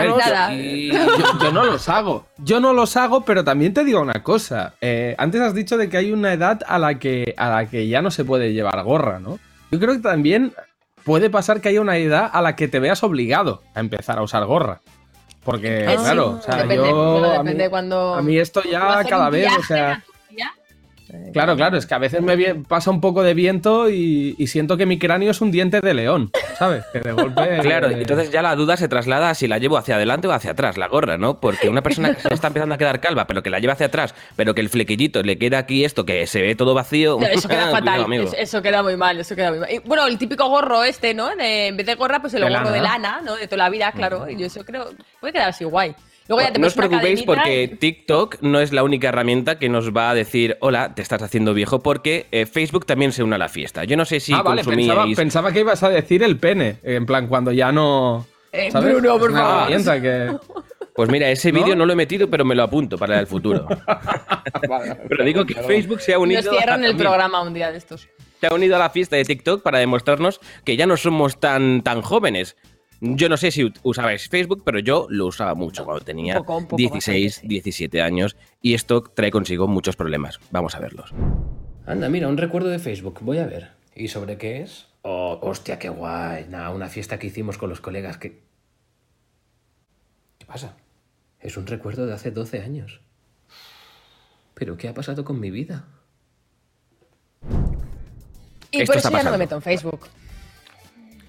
[0.55, 0.91] y...
[0.91, 0.99] Yo,
[1.41, 2.25] yo no los hago.
[2.37, 4.73] Yo no los hago, pero también te digo una cosa.
[4.81, 7.87] Eh, antes has dicho de que hay una edad a la que, a la que
[7.87, 9.39] ya no se puede llevar gorra, ¿no?
[9.71, 10.53] Yo creo que también
[11.03, 14.23] puede pasar que haya una edad a la que te veas obligado a empezar a
[14.23, 14.81] usar gorra.
[15.43, 17.23] Porque, Eh, sí, claro, o sea, depende, yo.
[17.23, 20.03] a depende mí- cuando- a mí esto ¿Puedo ya cada vez, o sea.
[21.13, 24.47] Eh, Claro, claro, es que a veces me pasa un poco de viento y, y
[24.47, 26.83] siento que mi cráneo es un diente de león, ¿sabes?
[26.91, 27.41] Que de golpe.
[27.61, 30.31] Claro, eh, entonces ya la duda se traslada a si la llevo hacia adelante o
[30.31, 31.39] hacia atrás, la gorra, ¿no?
[31.39, 33.87] Porque una persona que se está empezando a quedar calva, pero que la lleva hacia
[33.87, 37.17] atrás, pero que el flequillito le queda aquí esto, que se ve todo vacío.
[37.19, 38.05] No, eso queda fatal.
[38.37, 39.71] eso queda muy mal, eso queda muy mal.
[39.71, 41.35] Y, bueno, el típico gorro este, ¿no?
[41.35, 42.71] De- en vez de gorra, pues el De gorro lana.
[42.71, 43.35] de lana, ¿no?
[43.35, 44.29] De toda la vida, claro.
[44.29, 44.89] Y yo eso creo.
[45.19, 45.95] Puede quedar así guay.
[46.27, 49.69] Luego ya te no os preocupéis porque y- TikTok no es la única herramienta que
[49.69, 53.35] nos va a decir, hola, te estás haciendo viejo, porque eh, Facebook también se une
[53.35, 53.83] a la fiesta.
[53.85, 56.77] Yo no sé si ah, vale, pensaba, pensaba que ibas a decir el pene.
[56.83, 58.25] En plan, cuando ya no.
[58.51, 58.93] Eh, ¿sabes?
[58.93, 59.61] Bruno, por Es una favor.
[59.61, 60.37] herramienta que.
[60.93, 61.59] Pues mira, ese ¿No?
[61.59, 63.67] vídeo no lo he metido, pero me lo apunto para el futuro.
[65.07, 66.41] pero digo que Facebook se ha unido...
[66.41, 68.09] Nos cierran a- el programa un día de estos.
[68.39, 71.81] se ha unido a la fiesta de TikTok para demostrarnos que ya no somos tan,
[71.83, 72.55] tan jóvenes.
[72.99, 76.57] Yo no sé si usabais Facebook, pero yo lo usaba mucho cuando tenía Un poco,
[76.57, 77.47] un poco, 16, bastante, sí.
[77.47, 80.39] 17 años y esto trae consigo muchos problemas.
[80.51, 81.13] Vamos a verlos.
[81.85, 83.19] Anda, mira, un recuerdo de Facebook.
[83.21, 83.71] Voy a ver.
[83.95, 84.87] ¿Y sobre qué es?
[85.03, 86.47] Oh, hostia, qué guay.
[86.49, 88.41] Nah, una fiesta que hicimos con los colegas que...
[90.37, 90.75] ¿Qué pasa?
[91.39, 93.01] Es un recuerdo de hace 12 años.
[94.53, 95.85] ¿Pero qué ha pasado con mi vida?
[98.71, 100.07] Y Esto por eso ya no me meto en Facebook.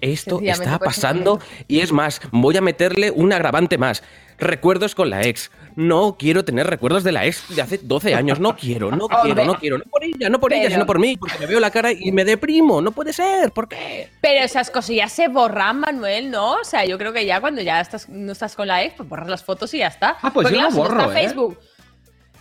[0.01, 4.03] Esto está pasando y es más, voy a meterle un agravante más.
[4.37, 5.51] Recuerdos con la ex.
[5.75, 8.39] No quiero tener recuerdos de la ex de hace 12 años.
[8.39, 9.77] No quiero, no quiero, no quiero.
[9.77, 11.17] No por ella, no por ella, sino por mí.
[11.17, 12.81] Porque me veo la cara y me deprimo.
[12.81, 13.51] No puede ser.
[13.51, 14.09] ¿Por qué?
[14.21, 16.53] Pero esas cosillas se borran, Manuel, ¿no?
[16.53, 19.09] O sea, yo creo que ya cuando ya estás, no estás con la ex, pues
[19.09, 20.17] borras las fotos y ya está.
[20.21, 21.23] Ah, pues Porque yo no claro, si borro, está ¿eh?
[21.25, 21.59] Facebook.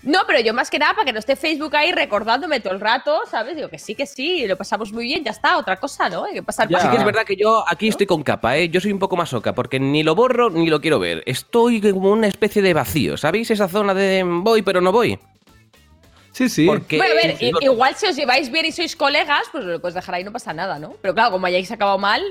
[0.03, 2.81] No, pero yo más que nada para que no esté Facebook ahí recordándome todo el
[2.81, 3.57] rato, ¿sabes?
[3.57, 6.25] Digo que sí, que sí, lo pasamos muy bien, ya está, otra cosa, ¿no?
[6.25, 6.79] Hay que pasar Ya.
[6.79, 8.69] Así que es verdad que yo aquí estoy con capa, ¿eh?
[8.69, 11.23] Yo soy un poco más oca, porque ni lo borro ni lo quiero ver.
[11.27, 13.51] Estoy como una especie de vacío, ¿sabéis?
[13.51, 15.19] Esa zona de voy pero no voy.
[16.31, 16.67] Sí, sí.
[16.67, 19.49] Porque Bueno, a ver, Sí, i- no- igual si os lleváis bien y sois colegas,
[19.51, 20.95] pues lo puedes dejar ahí, no pasa nada, ¿no?
[21.03, 22.23] Pero claro, como hayáis acabado mal,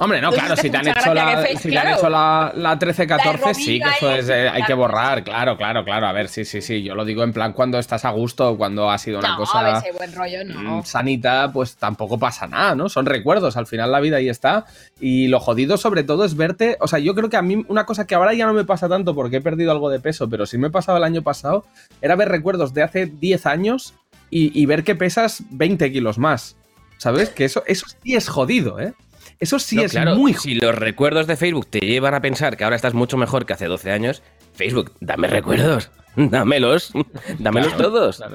[0.00, 3.40] Hombre, no, claro, si te han hecho la, si te han hecho la, la 13-14,
[3.44, 6.06] La sí, que eso es, eh, hay que borrar, claro, claro, claro.
[6.06, 6.82] A ver, sí, sí, sí.
[6.82, 9.78] Yo lo digo en plan cuando estás a gusto, cuando ha sido una no, cosa.
[9.78, 10.78] a buen rollo, no.
[10.78, 12.88] mm, sanita, pues tampoco pasa nada, ¿no?
[12.88, 14.64] Son recuerdos, al final la vida ahí está.
[14.98, 17.84] Y lo jodido sobre todo es verte, o sea, yo creo que a mí una
[17.84, 20.46] cosa que ahora ya no me pasa tanto porque he perdido algo de peso, pero
[20.46, 21.66] sí me pasaba el año pasado,
[22.00, 23.94] era ver recuerdos de hace 10 años
[24.30, 26.56] y, y ver que pesas 20 kilos más.
[26.96, 27.30] ¿Sabes?
[27.30, 28.94] Que eso, eso sí es jodido, ¿eh?
[29.42, 32.56] Eso sí No, es claro, muy si los recuerdos de Facebook te llevan a pensar
[32.56, 34.22] que ahora estás mucho mejor que hace 12 años,
[34.54, 36.92] Facebook, dame recuerdos, dámelos,
[37.38, 38.22] dámelos todos.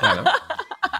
[0.00, 0.24] Claro.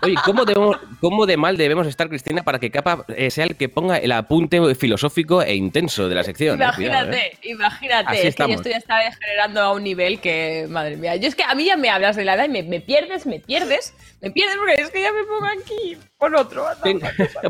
[0.02, 3.56] Oye, ¿cómo, debemos- cómo de mal debemos estar, Cristina, para que Capa eh, sea el
[3.56, 6.60] que ponga el apunte filosófico e intenso de la sección?
[6.60, 6.64] eh?
[6.64, 7.38] Imagínate, Cuidado, eh.
[7.44, 8.06] imagínate.
[8.18, 11.16] Así es que yo estoy ya está degenerando a un nivel que, madre mía.
[11.16, 13.26] Yo es que a mí ya me hablas de la edad y me, me pierdes,
[13.26, 16.66] me pierdes, me pierdes porque es que ya me pongo aquí con otro.
[16.68, 16.82] anda.
[16.82, 17.00] Ten-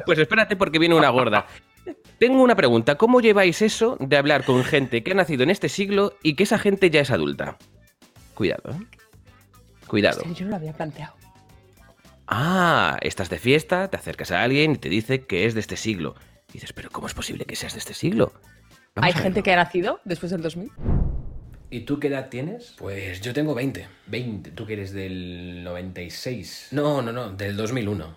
[0.06, 1.46] Pues espérate porque viene una gorda.
[2.18, 2.96] Tengo una pregunta.
[2.96, 6.42] ¿Cómo lleváis eso de hablar con gente que ha nacido en este siglo y que
[6.42, 7.56] esa gente ya es adulta?
[8.34, 8.86] Cuidado, ¿eh?
[9.86, 10.18] Cuidado.
[10.18, 11.14] Hostia, Yo no lo había planteado.
[12.26, 15.76] Ah, estás de fiesta, te acercas a alguien y te dice que es de este
[15.76, 16.14] siglo.
[16.50, 18.32] Y dices, pero ¿cómo es posible que seas de este siglo?
[18.94, 20.70] Vamos ¿Hay gente que ha nacido después del 2000?
[21.70, 22.74] ¿Y tú qué edad tienes?
[22.78, 23.86] Pues yo tengo 20.
[24.06, 24.50] 20.
[24.50, 26.68] ¿Tú que eres del 96?
[26.72, 28.16] No, no, no, del 2001.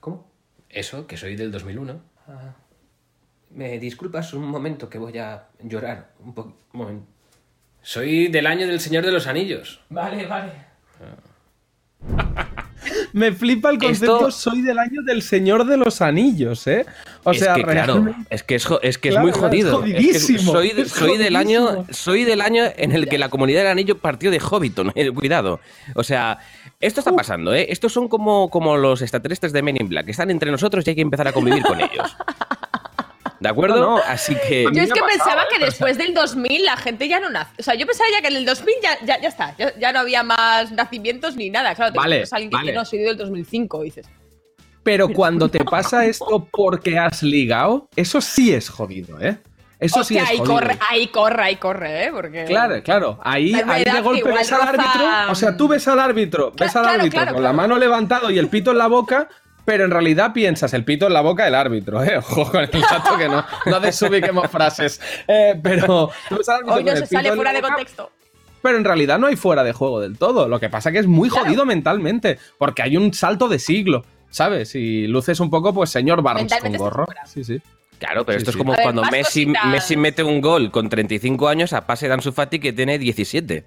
[0.00, 0.30] ¿Cómo?
[0.68, 2.00] Eso, que soy del 2001.
[2.26, 2.54] Ah.
[3.54, 6.10] ¿Me disculpas un momento que voy a llorar?
[6.24, 6.56] Un poco.
[6.72, 7.06] Un momento.
[7.82, 9.80] Soy del año del Señor de los Anillos.
[9.90, 10.52] Vale, vale.
[13.14, 16.84] Me flipa el concepto, Esto- soy del año del Señor de los Anillos, ¿eh?
[17.22, 19.36] O es sea, que claro, es que es, jo- es, que Claro, es muy es
[19.38, 19.84] jodido.
[19.84, 23.16] Es que jodidísimo, soy, de- es soy del año, soy del año en el que
[23.18, 24.92] la comunidad del anillo partió de Hobbiton.
[24.96, 25.60] eh, cuidado.
[25.94, 26.38] O sea,
[26.80, 27.66] esto está pasando, ¿eh?
[27.70, 30.08] Estos son como, como los extraterrestres de Men in Black.
[30.08, 32.16] Están entre nosotros y hay que empezar a convivir con ellos.
[33.44, 33.76] ¿De acuerdo?
[33.78, 34.02] No, no.
[34.08, 34.64] Así que.
[34.72, 37.50] Yo es que ha pensaba que después del 2000 la gente ya no nace.
[37.58, 39.54] O sea, yo pensaba ya que en el 2000 ya, ya, ya está.
[39.58, 41.74] Ya, ya no había más nacimientos ni nada.
[41.74, 42.72] Claro, te Vale, a alguien que vale.
[42.72, 44.06] no, soy del 2005, dices.
[44.82, 49.36] Pero cuando te pasa esto porque has ligado, eso sí es jodido, ¿eh?
[49.78, 50.54] Eso sí Hostia, es ahí jodido.
[50.54, 52.10] corre, ahí corre, ahí corre, ¿eh?
[52.12, 52.44] Porque...
[52.46, 53.18] Claro, claro.
[53.22, 55.04] Ahí, ahí de golpe ves al árbitro.
[55.30, 58.30] O sea, tú ves al árbitro, ves Claro, al árbitro claro, con la mano levantado
[58.30, 59.28] y el pito en la boca,
[59.64, 62.16] pero en realidad piensas el pito en la boca del árbitro, ¿eh?
[62.18, 65.00] Ojo con el dato que no, no desubiquemos frases.
[65.26, 68.10] Eh, pero tú ves al Hoy no se sale fuera de boca, contexto.
[68.62, 70.48] pero en realidad no hay fuera de juego del todo.
[70.48, 74.74] Lo que pasa que es muy jodido mentalmente, porque hay un salto de siglo, ¿sabes?
[74.74, 77.06] Y luces un poco, pues, señor Barnes con gorro.
[77.26, 77.60] Sí, sí.
[77.98, 78.56] Claro, pero Sí, esto sí.
[78.58, 79.46] es como ver, cuando Messi.
[79.70, 83.64] Messi mete un gol con 35 años a pase de Ansu Fati que tiene 17.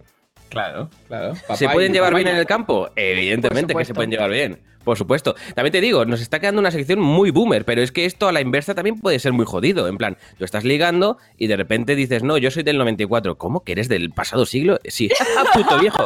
[0.50, 1.34] Claro, claro.
[1.56, 2.90] ¿Se pueden llevar bien en el campo?
[2.96, 4.60] Evidentemente que se pueden llevar bien.
[4.84, 5.36] Por supuesto.
[5.54, 8.32] También te digo, nos está quedando una sección muy boomer, pero es que esto a
[8.32, 9.90] la inversa también puede ser muy jodido.
[9.90, 13.38] En plan, tú estás ligando y de repente dices, no, yo soy del 94.
[13.38, 13.66] ¿Cómo?
[13.66, 14.80] ¿Que eres del pasado siglo?
[14.86, 15.10] Sí,
[15.54, 16.06] puto viejo.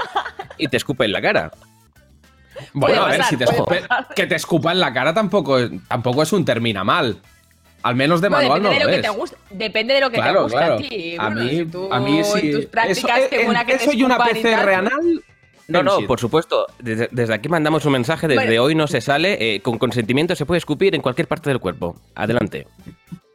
[0.58, 1.52] Y te escupe en la cara.
[2.74, 5.58] Bueno, Puede a ver, pasar, si te escupe- que te escupa en la cara tampoco,
[5.88, 7.18] tampoco es un termina mal.
[7.84, 9.38] Al menos de Bueno, manual depende no de lo lo que te guste.
[9.52, 10.74] Depende de lo que Claro, te guste claro.
[10.74, 11.16] a ti.
[11.18, 12.40] A Bueno, mí, si tú a mí sí.
[12.44, 14.70] En tus prácticas eso, en- mola que te y una escupan y PCR tal.
[14.74, 15.24] anal.
[15.68, 16.68] No, no, por supuesto.
[16.80, 18.28] Desde, desde aquí mandamos un mensaje.
[18.28, 18.64] Desde Bueno.
[18.64, 19.38] hoy no se sale.
[19.56, 21.96] eh, con consentimiento se puede escupir en cualquier parte del cuerpo.
[22.16, 22.68] Adelante.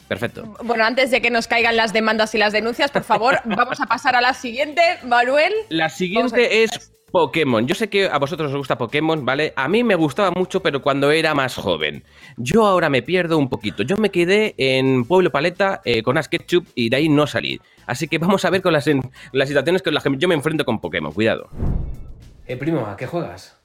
[0.06, 0.54] Perfecto.
[0.62, 3.86] Bueno, antes de que nos caigan las demandas y las denuncias, por favor, vamos a
[3.86, 4.80] pasar a la siguiente.
[5.04, 5.52] Manuel.
[5.70, 7.66] La siguiente es Pokémon.
[7.66, 9.54] Yo sé que a vosotros os gusta Pokémon, ¿vale?
[9.56, 12.04] A mí me gustaba mucho, pero cuando era más joven.
[12.36, 13.82] Yo ahora me pierdo un poquito.
[13.84, 17.58] Yo me quedé en Pueblo Paleta eh, con Ash Ketchup y de ahí no salí.
[17.86, 19.00] Así que vamos a ver con las, en-
[19.32, 21.10] las situaciones con las que yo me enfrento con Pokémon.
[21.12, 21.48] Cuidado.
[22.46, 23.56] Eh, primo, ¿a qué juegas?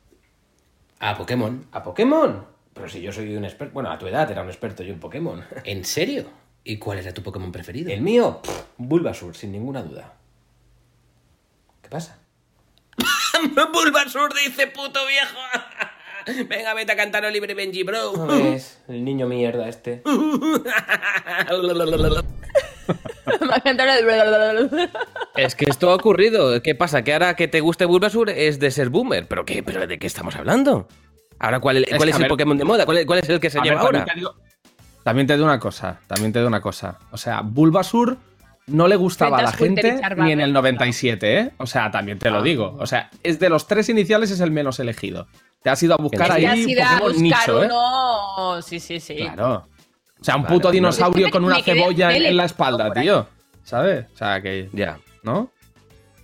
[0.99, 1.65] A Pokémon.
[1.73, 2.45] ¿A Pokémon?
[2.73, 3.73] Pero si yo soy un experto.
[3.73, 5.43] Bueno, a tu edad era un experto yo en Pokémon.
[5.65, 6.23] ¿En serio?
[6.63, 7.91] ¿Y cuál era tu Pokémon preferido?
[7.91, 10.13] El mío, Pff, Bulbasaur, sin ninguna duda.
[11.81, 12.17] ¿Qué pasa?
[13.73, 15.37] Bulbasaur dice puto viejo.
[16.47, 18.13] Venga, vete a cantar Oliver Benji, bro.
[18.15, 18.79] ¿No ves?
[18.87, 20.03] El niño mierda este.
[25.35, 26.61] Es que esto ha ocurrido.
[26.61, 27.03] ¿Qué pasa?
[27.03, 29.27] Que ahora que te guste Bulbasaur es de ser boomer.
[29.27, 29.63] ¿Pero qué?
[29.63, 30.87] ¿Pero de qué estamos hablando?
[31.39, 32.85] Ahora, ¿cuál, es- Es cuál que, es a el ver- Pokémon de moda?
[32.85, 34.05] ¿Cuál es, cuál es el que se lleva ahora?
[34.05, 34.35] También te, digo,
[35.03, 36.99] también te digo una cosa, también te digo una cosa.
[37.11, 38.17] O sea, Bulbasur
[38.71, 40.25] no le gustaba a la gente Charmander.
[40.25, 41.51] ni en el 97, ¿eh?
[41.57, 42.75] O sea, también te lo digo.
[42.79, 45.27] O sea, es de los tres iniciales es el menos elegido.
[45.61, 47.65] Te has ido a buscar ahí ido a Pokémon buscar nicho, ¿eh?
[47.67, 48.61] uno.
[48.61, 49.15] Sí, sí, sí.
[49.15, 49.67] Claro.
[50.19, 53.27] O sea, un puto dinosaurio con una cebolla en, en la espalda, tío.
[53.63, 54.05] ¿Sabes?
[54.13, 54.69] O sea, que.
[54.73, 54.99] Ya.
[55.23, 55.51] ¿No?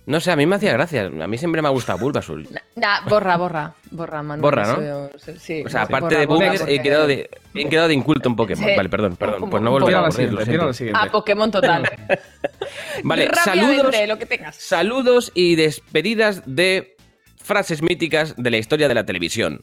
[0.08, 1.02] No sé, a mí me hacía gracia.
[1.04, 2.42] A mí siempre me ha gustado Bulbasaur.
[2.76, 4.40] Nah, borra, borra, borra, Manuel.
[4.40, 5.10] Borra, ¿no?
[5.38, 5.62] Sí.
[5.66, 8.34] O sea, sí, aparte borra, de porque- he quedado de, he quedado de inculto en
[8.36, 8.64] Pokémon.
[8.64, 8.74] Sí.
[8.74, 9.50] Vale, perdón, perdón.
[9.50, 10.92] Pues no Tira a aburrir.
[10.94, 11.82] Ah, Pokémon total.
[13.04, 14.56] Vale, saludos, lo que tengas.
[14.56, 16.96] saludos y despedidas de
[17.36, 19.60] frases míticas de la historia de la televisión.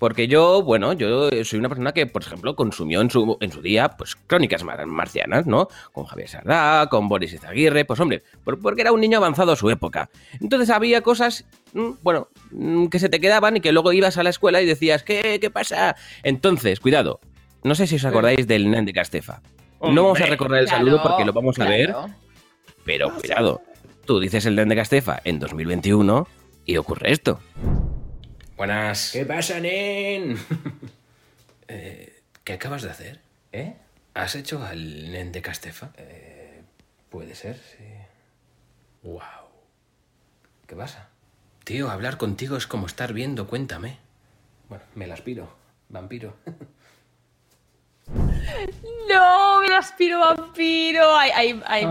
[0.00, 3.60] Porque yo, bueno, yo soy una persona que, por ejemplo, consumió en su, en su
[3.60, 5.68] día, pues, crónicas mar- marcianas, ¿no?
[5.92, 9.56] Con Javier Sardá, con Boris Izaguirre, pues, hombre, por- porque era un niño avanzado a
[9.56, 10.08] su época.
[10.40, 11.44] Entonces había cosas,
[11.74, 14.66] mm, bueno, mm, que se te quedaban y que luego ibas a la escuela y
[14.66, 15.94] decías, ¿qué, qué pasa?
[16.22, 17.20] Entonces, cuidado,
[17.62, 19.42] no sé si os acordáis del Nen de Castefa.
[19.82, 21.94] No vamos a recordar el saludo Claro, porque lo vamos a ver,
[22.86, 23.60] pero cuidado,
[24.06, 26.26] tú dices el Den de Castefa en 2021
[26.64, 27.38] y ocurre esto.
[28.60, 29.12] Buenas.
[29.12, 30.36] ¿Qué pasa, nen?
[31.68, 33.20] Eh, ¿Qué acabas de hacer?
[33.52, 33.74] ¿Eh?
[34.12, 35.92] ¿Has hecho al nen de Castefa?
[35.96, 36.60] Eh,
[37.08, 37.84] puede ser, sí.
[39.02, 39.48] Wow.
[40.66, 41.08] ¿Qué pasa?
[41.64, 43.96] Tío, hablar contigo es como estar viendo, cuéntame.
[44.68, 45.56] Bueno, me la aspiro,
[45.88, 46.36] vampiro.
[49.08, 51.16] No, me aspiro vampiro.
[51.16, 51.86] Ay, ay, ay,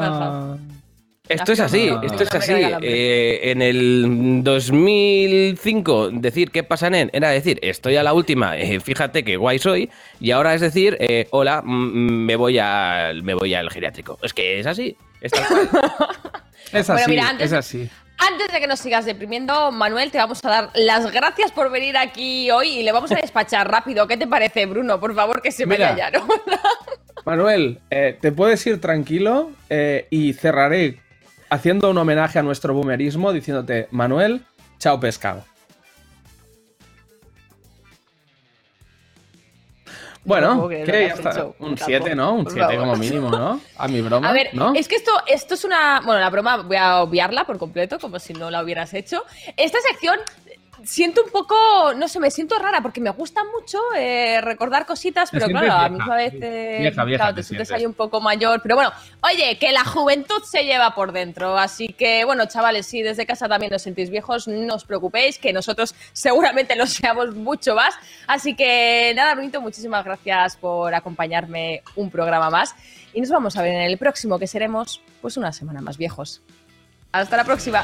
[1.29, 2.75] Esto es así, No, esto es no me así.
[2.81, 8.79] Eh, en el 2005 decir qué pasa, nen, era decir, estoy a la última, eh,
[8.79, 13.35] fíjate qué guay soy, y ahora es decir, eh, hola, mm, me voy al me
[13.35, 14.17] voy al geriátrico.
[14.23, 14.97] Es que es así.
[15.21, 15.69] es tal cual.
[16.73, 17.89] es Bueno, así, mira, antes- es así.
[18.21, 21.95] Antes de que nos sigas deprimiendo, Manuel, te vamos a dar las gracias por venir
[21.95, 24.07] aquí hoy y le vamos a despachar rápido.
[24.07, 24.99] ¿Qué te parece, Bruno?
[24.99, 25.91] Por favor, que se Mira.
[25.91, 26.27] vaya ya, ¿no?
[27.25, 30.97] Manuel, eh, te puedes ir tranquilo eh, y cerraré
[31.49, 34.43] haciendo un homenaje a nuestro boomerismo diciéndote, Manuel,
[34.77, 35.43] chao pescado.
[39.85, 42.33] No Bueno, Un capo, 7, ¿no?
[42.33, 42.79] Un por 7 favor.
[42.79, 43.59] como mínimo, ¿no?
[43.77, 44.73] A mi broma, A ver, ¿no?
[44.75, 46.01] es que esto, esto es una.
[46.05, 49.23] Bueno, la broma voy a obviarla por completo, como si no la hubieras hecho.
[49.57, 50.19] Esta sección
[50.83, 51.55] siento un poco.
[51.95, 55.65] No sé, me siento rara porque me gusta mucho eh, recordar cositas, Te pero claro,
[55.65, 56.33] a la vieja, misma vez.
[56.41, 57.71] eh, Vieja, vieja claro, te te sientes.
[57.71, 58.61] ahí un poco mayor.
[58.61, 61.57] Pero bueno, oye, que la juventud se lleva por dentro.
[61.57, 65.53] Así que, bueno, chavales, si desde casa también os sentís viejos, no os preocupéis, que
[65.53, 67.93] nosotros seguramente lo seamos mucho más.
[68.27, 72.75] Así que nada, Brunito, muchísimas gracias por acompañarme un programa más.
[73.13, 76.41] Y nos vamos a ver en el próximo, que seremos pues una semana más viejos.
[77.11, 77.83] Hasta la próxima.